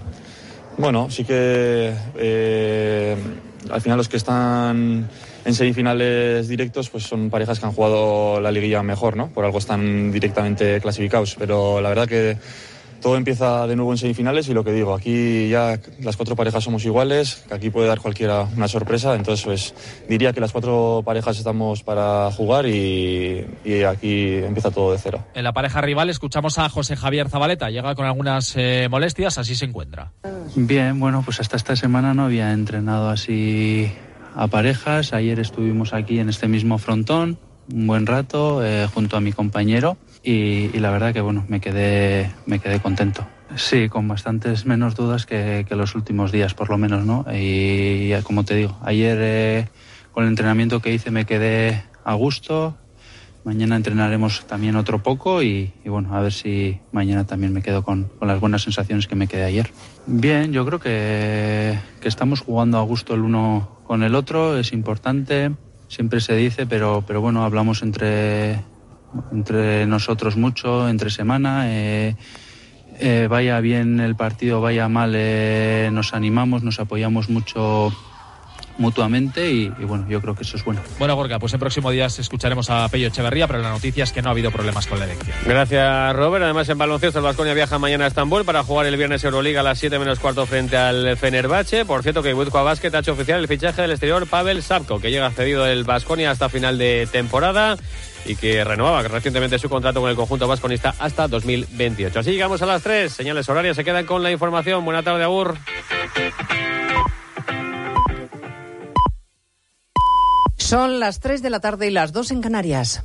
Bueno, 0.79 1.11
sí 1.11 1.25
que 1.25 1.95
eh, 2.17 3.17
al 3.71 3.81
final 3.81 3.99
los 3.99 4.09
que 4.09 4.17
están 4.17 5.09
en 5.47 5.55
semifinales 5.55 6.49
directos 6.49 6.91
pues 6.91 7.05
son 7.05 7.31
parejas 7.31 7.61
que 7.61 7.67
han 7.67 7.73
jugado 7.73 8.41
la 8.41 8.51
liguilla 8.51 8.83
mejor, 8.83 9.17
¿no? 9.17 9.29
Por 9.29 9.45
algo 9.45 9.59
están 9.59 10.11
directamente 10.11 10.81
clasificados, 10.81 11.37
pero 11.39 11.81
la 11.81 11.89
verdad 11.89 12.09
que 12.09 12.37
todo 13.01 13.17
empieza 13.17 13.67
de 13.69 13.77
nuevo 13.77 13.93
en 13.93 13.99
semifinales 13.99 14.49
y 14.49 14.55
lo 14.55 14.65
que 14.65 14.73
digo, 14.73 14.93
aquí 14.93 15.49
ya 15.49 15.79
las 16.01 16.17
cuatro 16.17 16.35
parejas 16.35 16.65
somos 16.65 16.85
iguales, 16.85 17.45
que 17.47 17.55
aquí 17.55 17.71
puede 17.71 17.87
dar 17.87 18.01
cualquiera 18.01 18.49
una 18.57 18.67
sorpresa, 18.67 19.15
entonces 19.15 19.45
pues 19.45 19.75
diría 20.09 20.33
que 20.33 20.41
las 20.41 20.51
cuatro 20.51 21.03
parejas 21.05 21.39
estamos 21.39 21.85
para 21.85 22.29
jugar 22.33 22.67
y, 22.67 23.47
aquí 23.89 24.35
empieza 24.35 24.73
todo 24.73 24.91
de 24.91 24.99
cero. 24.99 25.25
En 25.35 25.45
la 25.45 25.53
pareja 25.53 25.81
rival 25.81 26.11
escuchamos 26.11 26.59
a 26.59 26.69
José 26.69 26.97
Javier 26.97 27.29
Zabaleta, 27.29 27.71
llega 27.71 27.95
con 27.95 28.07
algunas 28.07 28.55
eh, 28.57 28.89
molestias, 28.91 29.39
así 29.39 29.55
se 29.55 29.67
encuentra. 29.67 30.11
Bien, 30.57 30.99
bueno, 30.99 31.23
pues 31.25 31.39
hasta 31.39 31.57
esta 31.57 31.77
semana 31.77 32.15
no 32.15 32.25
había 32.25 32.53
entrenado 32.53 33.11
así 33.11 33.93
a 34.37 34.49
parejas, 34.49 35.15
ayer 35.15 35.41
estuvimos 35.41 35.95
aquí 35.95 36.19
en 36.19 36.29
este 36.29 36.47
mismo 36.47 36.79
frontón 36.79 37.39
un 37.73 37.87
buen 37.87 38.07
rato 38.07 38.65
eh, 38.65 38.87
junto 38.93 39.17
a 39.17 39.21
mi 39.21 39.33
compañero 39.33 39.97
y, 40.23 40.69
la 40.79 40.91
verdad 40.91 41.13
que 41.13 41.21
bueno, 41.21 41.45
me 41.49 41.61
quedé, 41.61 42.31
me 42.47 42.59
quedé 42.59 42.81
contento. 42.81 43.27
Sí, 43.57 43.89
con 43.89 44.07
bastantes 44.09 44.67
menos 44.67 44.95
dudas 44.95 45.25
que, 45.25 45.65
los 45.71 45.95
últimos 45.95 46.33
días, 46.33 46.55
por 46.55 46.69
lo 46.69 46.79
menos, 46.79 47.05
¿no? 47.05 47.25
Y, 47.33 48.13
como 48.25 48.45
te 48.45 48.55
digo, 48.55 48.77
ayer 48.83 49.19
eh, 49.21 49.69
con 50.13 50.25
el 50.25 50.31
entrenamiento 50.31 50.81
que 50.81 50.93
hice 50.93 51.11
me 51.11 51.25
quedé 51.25 51.83
a 52.05 52.15
gusto, 52.15 52.77
Mañana 53.45 53.77
entrenaremos 53.77 54.45
también 54.49 54.75
otro 54.75 55.05
poco 55.05 55.41
y, 55.41 55.73
y 55.85 55.89
bueno, 55.89 56.17
a 56.17 56.21
ver 56.21 56.33
si 56.33 56.81
mañana 56.91 57.29
también 57.29 57.53
me 57.53 57.63
quedo 57.63 57.85
con, 57.85 58.11
con, 58.19 58.27
las 58.27 58.41
buenas 58.41 58.63
sensaciones 58.63 59.07
que 59.07 59.15
me 59.15 59.29
quedé 59.29 59.45
ayer. 59.45 59.71
Bien, 60.05 60.53
yo 60.53 60.67
creo 60.67 60.81
que, 60.81 61.79
que 62.01 62.09
estamos 62.09 62.41
jugando 62.41 62.77
a 62.79 62.83
gusto 62.83 63.15
el 63.15 63.21
uno 63.21 63.76
con 63.87 64.03
el 64.03 64.15
otro, 64.15 64.59
es 64.59 64.73
importante, 64.73 65.53
siempre 65.89 66.21
se 66.21 66.35
dice, 66.35 66.67
pero, 66.67 67.05
pero 67.07 67.21
bueno, 67.21 67.45
hablamos 67.45 67.83
entre, 67.83 68.61
entre 69.33 69.87
nosotros 69.87 70.37
mucho, 70.37 70.89
entre 70.89 71.11
semana. 71.11 71.71
Eh, 71.71 72.17
eh, 72.99 73.27
vaya 73.29 73.61
bien 73.61 74.01
el 74.01 74.17
partido, 74.17 74.61
vaya 74.61 74.89
mal, 74.89 75.13
eh, 75.15 75.91
nos 75.93 76.15
animamos, 76.15 76.63
nos 76.63 76.81
apoyamos 76.81 77.29
mucho 77.29 77.93
mutuamente 78.79 79.51
y, 79.51 79.73
y, 79.79 79.85
bueno, 79.85 80.07
yo 80.09 80.21
creo 80.21 80.35
que 80.35 80.43
eso 80.43 80.57
es 80.57 80.65
bueno. 80.65 80.81
Bueno, 80.99 81.15
Gorka, 81.17 81.39
pues 81.39 81.53
en 81.55 81.61
próximos 81.61 81.93
días 81.93 82.19
escucharemos 82.19 82.71
a 82.71 82.89
Pello 82.89 83.09
Echeverría, 83.09 83.47
pero 83.47 83.61
la 83.61 83.71
noticia 83.71 84.05
es 84.05 84.13
que 84.13 84.23
no 84.23 84.29
ha 84.29 84.33
habido 84.33 84.51
problemas 84.51 84.87
con 84.87 84.99
la 84.99 85.07
elección. 85.07 85.37
Gracias, 85.45 86.17
Robert. 86.17 86.45
Además, 86.45 86.69
en 86.69 86.79
baloncesto, 86.79 87.19
el 87.19 87.25
Vasconia 87.25 87.55
viaja 87.55 87.79
mañana 87.79 88.05
a 88.05 88.09
Estambul 88.09 88.45
para 88.45 88.63
jugar 88.63 88.87
el 88.87 88.97
viernes 88.97 89.25
Euroliga 89.25 89.61
a 89.61 89.63
las 89.63 89.79
7 89.79 89.99
menos 89.99 90.19
cuarto 90.19 90.47
frente 90.47 90.77
al 90.77 91.17
Fenerbahce. 91.17 91.85
Por 91.85 92.03
cierto, 92.03 92.23
que 92.23 92.33
Budcoa 92.33 92.63
Basket 92.63 92.95
ha 92.95 92.99
hecho 93.01 93.13
oficial 93.13 93.41
el 93.41 93.49
fichaje 93.49 93.83
del 93.83 93.91
exterior 93.93 94.27
Pavel 94.27 94.63
Sapko, 94.63 95.01
que 95.01 95.11
llega 95.11 95.31
cedido 95.31 95.65
del 95.65 95.85
Vasconia 95.85 96.31
hasta 96.31 96.49
final 96.49 96.79
de 96.79 97.09
temporada 97.11 97.77
y 98.25 98.37
que 98.37 98.65
renovaba 98.65 99.03
recientemente 99.03 99.59
su 99.59 99.69
contrato 99.69 100.01
con 100.01 100.11
el 100.11 100.17
conjunto 100.17 100.49
vasconista 100.49 100.95
hasta 100.99 101.29
2028. 101.29 102.21
Así 102.21 102.33
llegamos 102.33 102.61
a 102.63 102.67
las 102.67 102.83
3. 102.83 103.13
Señales 103.13 103.49
horarias 103.49 103.77
se 103.77 103.85
quedan 103.85 104.05
con 104.07 104.23
la 104.23 104.31
información. 104.31 104.85
Buena 104.85 105.03
tarde, 105.03 105.23
Agur. 105.23 105.57
Son 110.67 110.99
las 110.99 111.21
3 111.21 111.43
de 111.43 111.51
la 111.51 111.61
tarde 111.61 111.87
y 111.87 111.91
las 111.93 112.13
2 112.13 112.33
en 112.33 112.41
Canarias. 112.41 113.05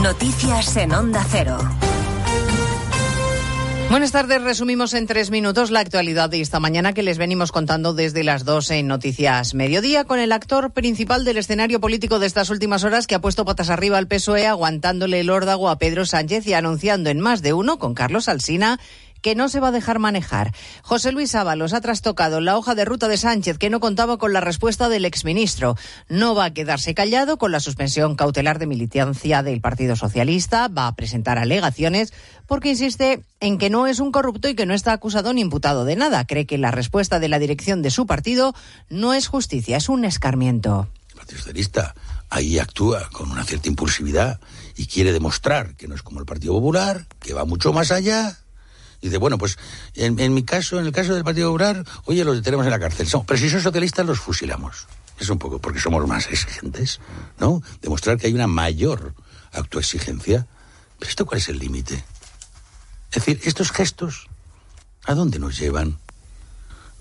Noticias 0.00 0.76
en 0.76 0.92
Onda 0.92 1.26
Cero. 1.28 1.58
Buenas 3.90 4.12
tardes, 4.12 4.40
resumimos 4.40 4.94
en 4.94 5.08
tres 5.08 5.30
minutos 5.30 5.72
la 5.72 5.80
actualidad 5.80 6.30
de 6.30 6.40
esta 6.40 6.60
mañana 6.60 6.94
que 6.94 7.02
les 7.02 7.18
venimos 7.18 7.50
contando 7.50 7.92
desde 7.92 8.22
las 8.22 8.44
12 8.44 8.78
en 8.78 8.86
Noticias 8.86 9.52
Mediodía 9.52 10.04
con 10.04 10.18
el 10.18 10.32
actor 10.32 10.70
principal 10.70 11.24
del 11.24 11.38
escenario 11.38 11.80
político 11.80 12.18
de 12.20 12.26
estas 12.26 12.50
últimas 12.50 12.84
horas 12.84 13.06
que 13.06 13.16
ha 13.16 13.20
puesto 13.20 13.44
patas 13.44 13.68
arriba 13.68 13.98
al 13.98 14.06
PSOE 14.06 14.46
aguantándole 14.46 15.20
el 15.20 15.28
órdago 15.28 15.68
a 15.68 15.76
Pedro 15.76 16.06
Sánchez 16.06 16.46
y 16.46 16.54
anunciando 16.54 17.10
en 17.10 17.20
más 17.20 17.42
de 17.42 17.52
uno 17.52 17.78
con 17.78 17.92
Carlos 17.92 18.28
Alsina 18.28 18.78
que 19.22 19.34
no 19.34 19.48
se 19.48 19.60
va 19.60 19.68
a 19.68 19.72
dejar 19.72 19.98
manejar. 19.98 20.52
José 20.82 21.12
Luis 21.12 21.34
Ábalos 21.34 21.72
ha 21.72 21.80
trastocado 21.80 22.40
la 22.40 22.58
hoja 22.58 22.74
de 22.74 22.84
ruta 22.84 23.08
de 23.08 23.16
Sánchez, 23.16 23.56
que 23.56 23.70
no 23.70 23.80
contaba 23.80 24.18
con 24.18 24.32
la 24.32 24.40
respuesta 24.40 24.88
del 24.88 25.04
exministro. 25.04 25.76
No 26.08 26.34
va 26.34 26.46
a 26.46 26.52
quedarse 26.52 26.94
callado 26.94 27.38
con 27.38 27.52
la 27.52 27.60
suspensión 27.60 28.16
cautelar 28.16 28.58
de 28.58 28.66
militancia 28.66 29.42
del 29.42 29.60
Partido 29.60 29.96
Socialista, 29.96 30.68
va 30.68 30.88
a 30.88 30.96
presentar 30.96 31.38
alegaciones 31.38 32.12
porque 32.46 32.70
insiste 32.70 33.22
en 33.40 33.56
que 33.56 33.70
no 33.70 33.86
es 33.86 34.00
un 34.00 34.12
corrupto 34.12 34.48
y 34.48 34.54
que 34.54 34.66
no 34.66 34.74
está 34.74 34.92
acusado 34.92 35.32
ni 35.32 35.40
imputado 35.40 35.84
de 35.84 35.96
nada. 35.96 36.26
Cree 36.26 36.46
que 36.46 36.58
la 36.58 36.70
respuesta 36.70 37.18
de 37.18 37.28
la 37.28 37.38
dirección 37.38 37.80
de 37.80 37.90
su 37.90 38.06
partido 38.06 38.54
no 38.90 39.14
es 39.14 39.28
justicia, 39.28 39.76
es 39.76 39.88
un 39.88 40.04
escarmiento. 40.04 40.88
El 41.10 41.16
Partido 41.16 41.38
Socialista 41.38 41.94
ahí 42.28 42.58
actúa 42.58 43.08
con 43.10 43.30
una 43.30 43.44
cierta 43.44 43.68
impulsividad 43.68 44.40
y 44.76 44.86
quiere 44.86 45.12
demostrar 45.12 45.76
que 45.76 45.86
no 45.86 45.94
es 45.94 46.02
como 46.02 46.18
el 46.20 46.26
Partido 46.26 46.54
Popular, 46.54 47.06
que 47.20 47.34
va 47.34 47.44
mucho 47.44 47.72
más 47.72 47.92
allá 47.92 48.38
y 49.02 49.08
dice, 49.08 49.18
bueno, 49.18 49.36
pues 49.36 49.58
en, 49.94 50.18
en, 50.20 50.32
mi 50.32 50.44
caso, 50.44 50.78
en 50.78 50.86
el 50.86 50.92
caso 50.92 51.12
del 51.12 51.24
Partido 51.24 51.48
Popular, 51.48 51.84
oye, 52.04 52.24
los 52.24 52.36
detenemos 52.36 52.64
en 52.64 52.70
la 52.70 52.78
cárcel. 52.78 53.08
Pero 53.26 53.38
si 53.38 53.50
son 53.50 53.60
socialistas, 53.60 54.06
los 54.06 54.20
fusilamos. 54.20 54.86
Es 55.18 55.28
un 55.28 55.38
poco 55.38 55.58
porque 55.58 55.80
somos 55.80 56.06
más 56.06 56.28
exigentes, 56.28 57.00
¿no? 57.38 57.62
Demostrar 57.82 58.16
que 58.16 58.28
hay 58.28 58.32
una 58.32 58.46
mayor 58.46 59.14
autoexigencia. 59.52 60.46
Pero 60.98 61.08
¿esto 61.10 61.26
cuál 61.26 61.38
es 61.38 61.48
el 61.48 61.58
límite? 61.58 62.04
Es 63.10 63.16
decir, 63.16 63.40
estos 63.44 63.72
gestos, 63.72 64.28
¿a 65.04 65.14
dónde 65.14 65.40
nos 65.40 65.58
llevan? 65.58 65.98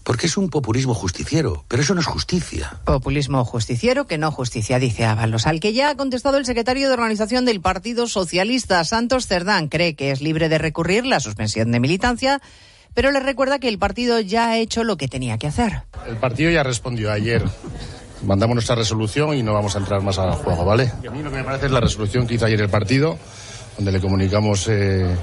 Porque 0.03 0.25
es 0.25 0.35
un 0.37 0.49
populismo 0.49 0.93
justiciero, 0.93 1.63
pero 1.67 1.83
eso 1.83 1.93
no 1.93 2.01
es 2.01 2.07
justicia. 2.07 2.79
Populismo 2.85 3.45
justiciero 3.45 4.07
que 4.07 4.17
no 4.17 4.31
justicia, 4.31 4.79
dice 4.79 5.05
Ábalos, 5.05 5.45
al 5.45 5.59
que 5.59 5.73
ya 5.73 5.91
ha 5.91 5.95
contestado 5.95 6.37
el 6.37 6.45
secretario 6.45 6.87
de 6.87 6.93
organización 6.93 7.45
del 7.45 7.61
Partido 7.61 8.07
Socialista, 8.07 8.83
Santos 8.83 9.27
Cerdán. 9.27 9.67
Cree 9.67 9.95
que 9.95 10.11
es 10.11 10.21
libre 10.21 10.49
de 10.49 10.57
recurrir 10.57 11.05
la 11.05 11.19
suspensión 11.19 11.71
de 11.71 11.79
militancia, 11.79 12.41
pero 12.93 13.11
le 13.11 13.19
recuerda 13.19 13.59
que 13.59 13.67
el 13.67 13.77
partido 13.77 14.19
ya 14.19 14.49
ha 14.49 14.57
hecho 14.57 14.83
lo 14.83 14.97
que 14.97 15.07
tenía 15.07 15.37
que 15.37 15.47
hacer. 15.47 15.83
El 16.07 16.17
partido 16.17 16.49
ya 16.49 16.63
respondió 16.63 17.11
ayer. 17.11 17.43
Mandamos 18.25 18.55
nuestra 18.55 18.75
resolución 18.75 19.35
y 19.35 19.43
no 19.43 19.53
vamos 19.53 19.75
a 19.75 19.79
entrar 19.79 20.01
más 20.01 20.17
al 20.17 20.33
juego, 20.33 20.65
¿vale? 20.65 20.91
Y 21.03 21.07
a 21.07 21.11
mí 21.11 21.23
lo 21.23 21.29
que 21.29 21.37
me 21.37 21.43
parece 21.43 21.67
es 21.67 21.71
la 21.71 21.79
resolución 21.79 22.27
que 22.27 22.35
hizo 22.35 22.45
ayer 22.45 22.59
el 22.59 22.69
partido, 22.69 23.17
donde 23.77 23.91
le 23.91 23.99
comunicamos 23.99 24.67
eh, 24.67 25.15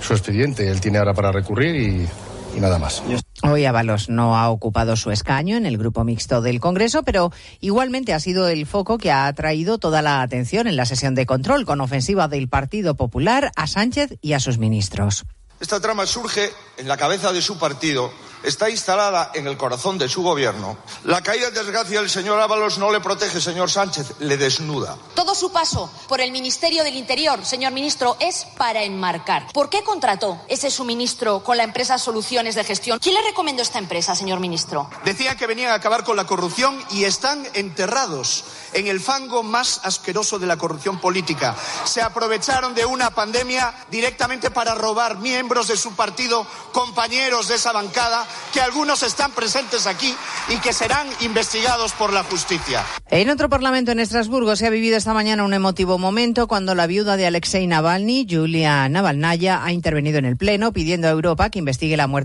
su 0.00 0.12
expediente. 0.12 0.70
Él 0.70 0.80
tiene 0.80 0.98
ahora 0.98 1.12
para 1.12 1.32
recurrir 1.32 1.76
y, 1.76 2.08
y 2.56 2.60
nada 2.60 2.78
más. 2.78 3.02
Hoy 3.42 3.64
Ábalos 3.66 4.08
no 4.08 4.36
ha 4.36 4.50
ocupado 4.50 4.96
su 4.96 5.12
escaño 5.12 5.56
en 5.56 5.64
el 5.64 5.78
grupo 5.78 6.02
mixto 6.02 6.42
del 6.42 6.58
Congreso, 6.58 7.04
pero 7.04 7.30
igualmente 7.60 8.12
ha 8.12 8.18
sido 8.20 8.48
el 8.48 8.66
foco 8.66 8.98
que 8.98 9.12
ha 9.12 9.26
atraído 9.26 9.78
toda 9.78 10.02
la 10.02 10.22
atención 10.22 10.66
en 10.66 10.76
la 10.76 10.86
sesión 10.86 11.14
de 11.14 11.24
control 11.24 11.64
con 11.64 11.80
ofensiva 11.80 12.26
del 12.26 12.48
Partido 12.48 12.96
Popular 12.96 13.52
a 13.54 13.66
Sánchez 13.68 14.18
y 14.22 14.32
a 14.32 14.40
sus 14.40 14.58
ministros. 14.58 15.24
Esta 15.60 15.80
trama 15.80 16.06
surge 16.06 16.50
en 16.78 16.88
la 16.88 16.96
cabeza 16.96 17.32
de 17.32 17.42
su 17.42 17.58
partido, 17.58 18.12
está 18.42 18.70
instalada 18.70 19.30
en 19.34 19.46
el 19.46 19.56
corazón 19.56 19.98
de 19.98 20.08
su 20.08 20.22
gobierno. 20.22 20.76
La 21.04 21.22
caída 21.22 21.48
en 21.48 21.54
desgracia 21.54 22.00
del 22.00 22.10
señor 22.10 22.40
Ábalos 22.40 22.78
no 22.78 22.90
le 22.90 23.00
protege, 23.00 23.40
señor 23.40 23.70
Sánchez, 23.70 24.14
le 24.20 24.36
desnuda. 24.36 24.96
Todo 25.14 25.34
su 25.34 25.50
paso 25.52 25.90
por 26.08 26.20
el 26.20 26.32
Ministerio 26.32 26.84
del 26.84 26.96
Interior, 26.96 27.44
señor 27.44 27.72
ministro, 27.72 28.16
es 28.20 28.46
para 28.56 28.82
enmarcar. 28.82 29.52
¿Por 29.52 29.70
qué 29.70 29.82
contrató 29.82 30.40
ese 30.48 30.70
suministro 30.70 31.40
con 31.40 31.56
la 31.56 31.64
empresa 31.64 31.98
Soluciones 31.98 32.54
de 32.54 32.64
Gestión? 32.64 32.98
¿Quién 32.98 33.14
le 33.14 33.22
recomendó 33.22 33.62
esta 33.62 33.78
empresa, 33.78 34.14
señor 34.14 34.40
ministro? 34.40 34.88
Decían 35.04 35.36
que 35.36 35.46
venían 35.46 35.70
a 35.70 35.74
acabar 35.74 36.04
con 36.04 36.16
la 36.16 36.26
corrupción 36.26 36.78
y 36.90 37.04
están 37.04 37.46
enterrados 37.54 38.44
en 38.72 38.86
el 38.86 39.00
fango 39.00 39.42
más 39.42 39.80
asqueroso 39.84 40.38
de 40.38 40.46
la 40.46 40.56
corrupción 40.56 41.00
política. 41.00 41.56
Se 41.84 42.02
aprovecharon 42.02 42.74
de 42.74 42.84
una 42.84 43.10
pandemia 43.10 43.74
directamente 43.90 44.50
para 44.50 44.74
robar 44.74 45.18
miembros 45.18 45.68
de 45.68 45.76
su 45.76 45.94
partido, 45.94 46.46
compañeros 46.72 47.48
de 47.48 47.54
esa 47.54 47.72
bancada, 47.72 48.26
que 48.52 48.60
algunos 48.60 49.02
están 49.02 49.32
presentes 49.32 49.86
aquí 49.86 50.14
y 50.48 50.56
que 50.58 50.72
serán 50.72 51.06
investigados 51.20 51.92
por 51.92 52.12
la 52.12 52.24
justicia. 52.24 52.84
En 53.10 53.30
otro 53.30 53.48
parlamento 53.48 53.92
en 53.92 54.00
Estrasburgo 54.00 54.56
se 54.56 54.66
ha 54.66 54.70
vivido 54.70 54.96
esta 54.96 55.14
mañana 55.14 55.44
un 55.44 55.54
emotivo 55.54 55.98
momento 55.98 56.46
cuando 56.48 56.74
la 56.74 56.86
viuda 56.86 57.16
de 57.16 57.26
Alexei 57.26 57.66
Navalny, 57.66 58.26
Julia 58.28 58.88
Navalnaya, 58.88 59.64
ha 59.64 59.72
intervenido 59.72 60.18
en 60.18 60.24
el 60.24 60.36
Pleno 60.36 60.72
pidiendo 60.72 61.08
a 61.08 61.10
Europa 61.10 61.50
que 61.50 61.58
investigue 61.58 61.96
la 61.96 62.06
muerte 62.06 62.18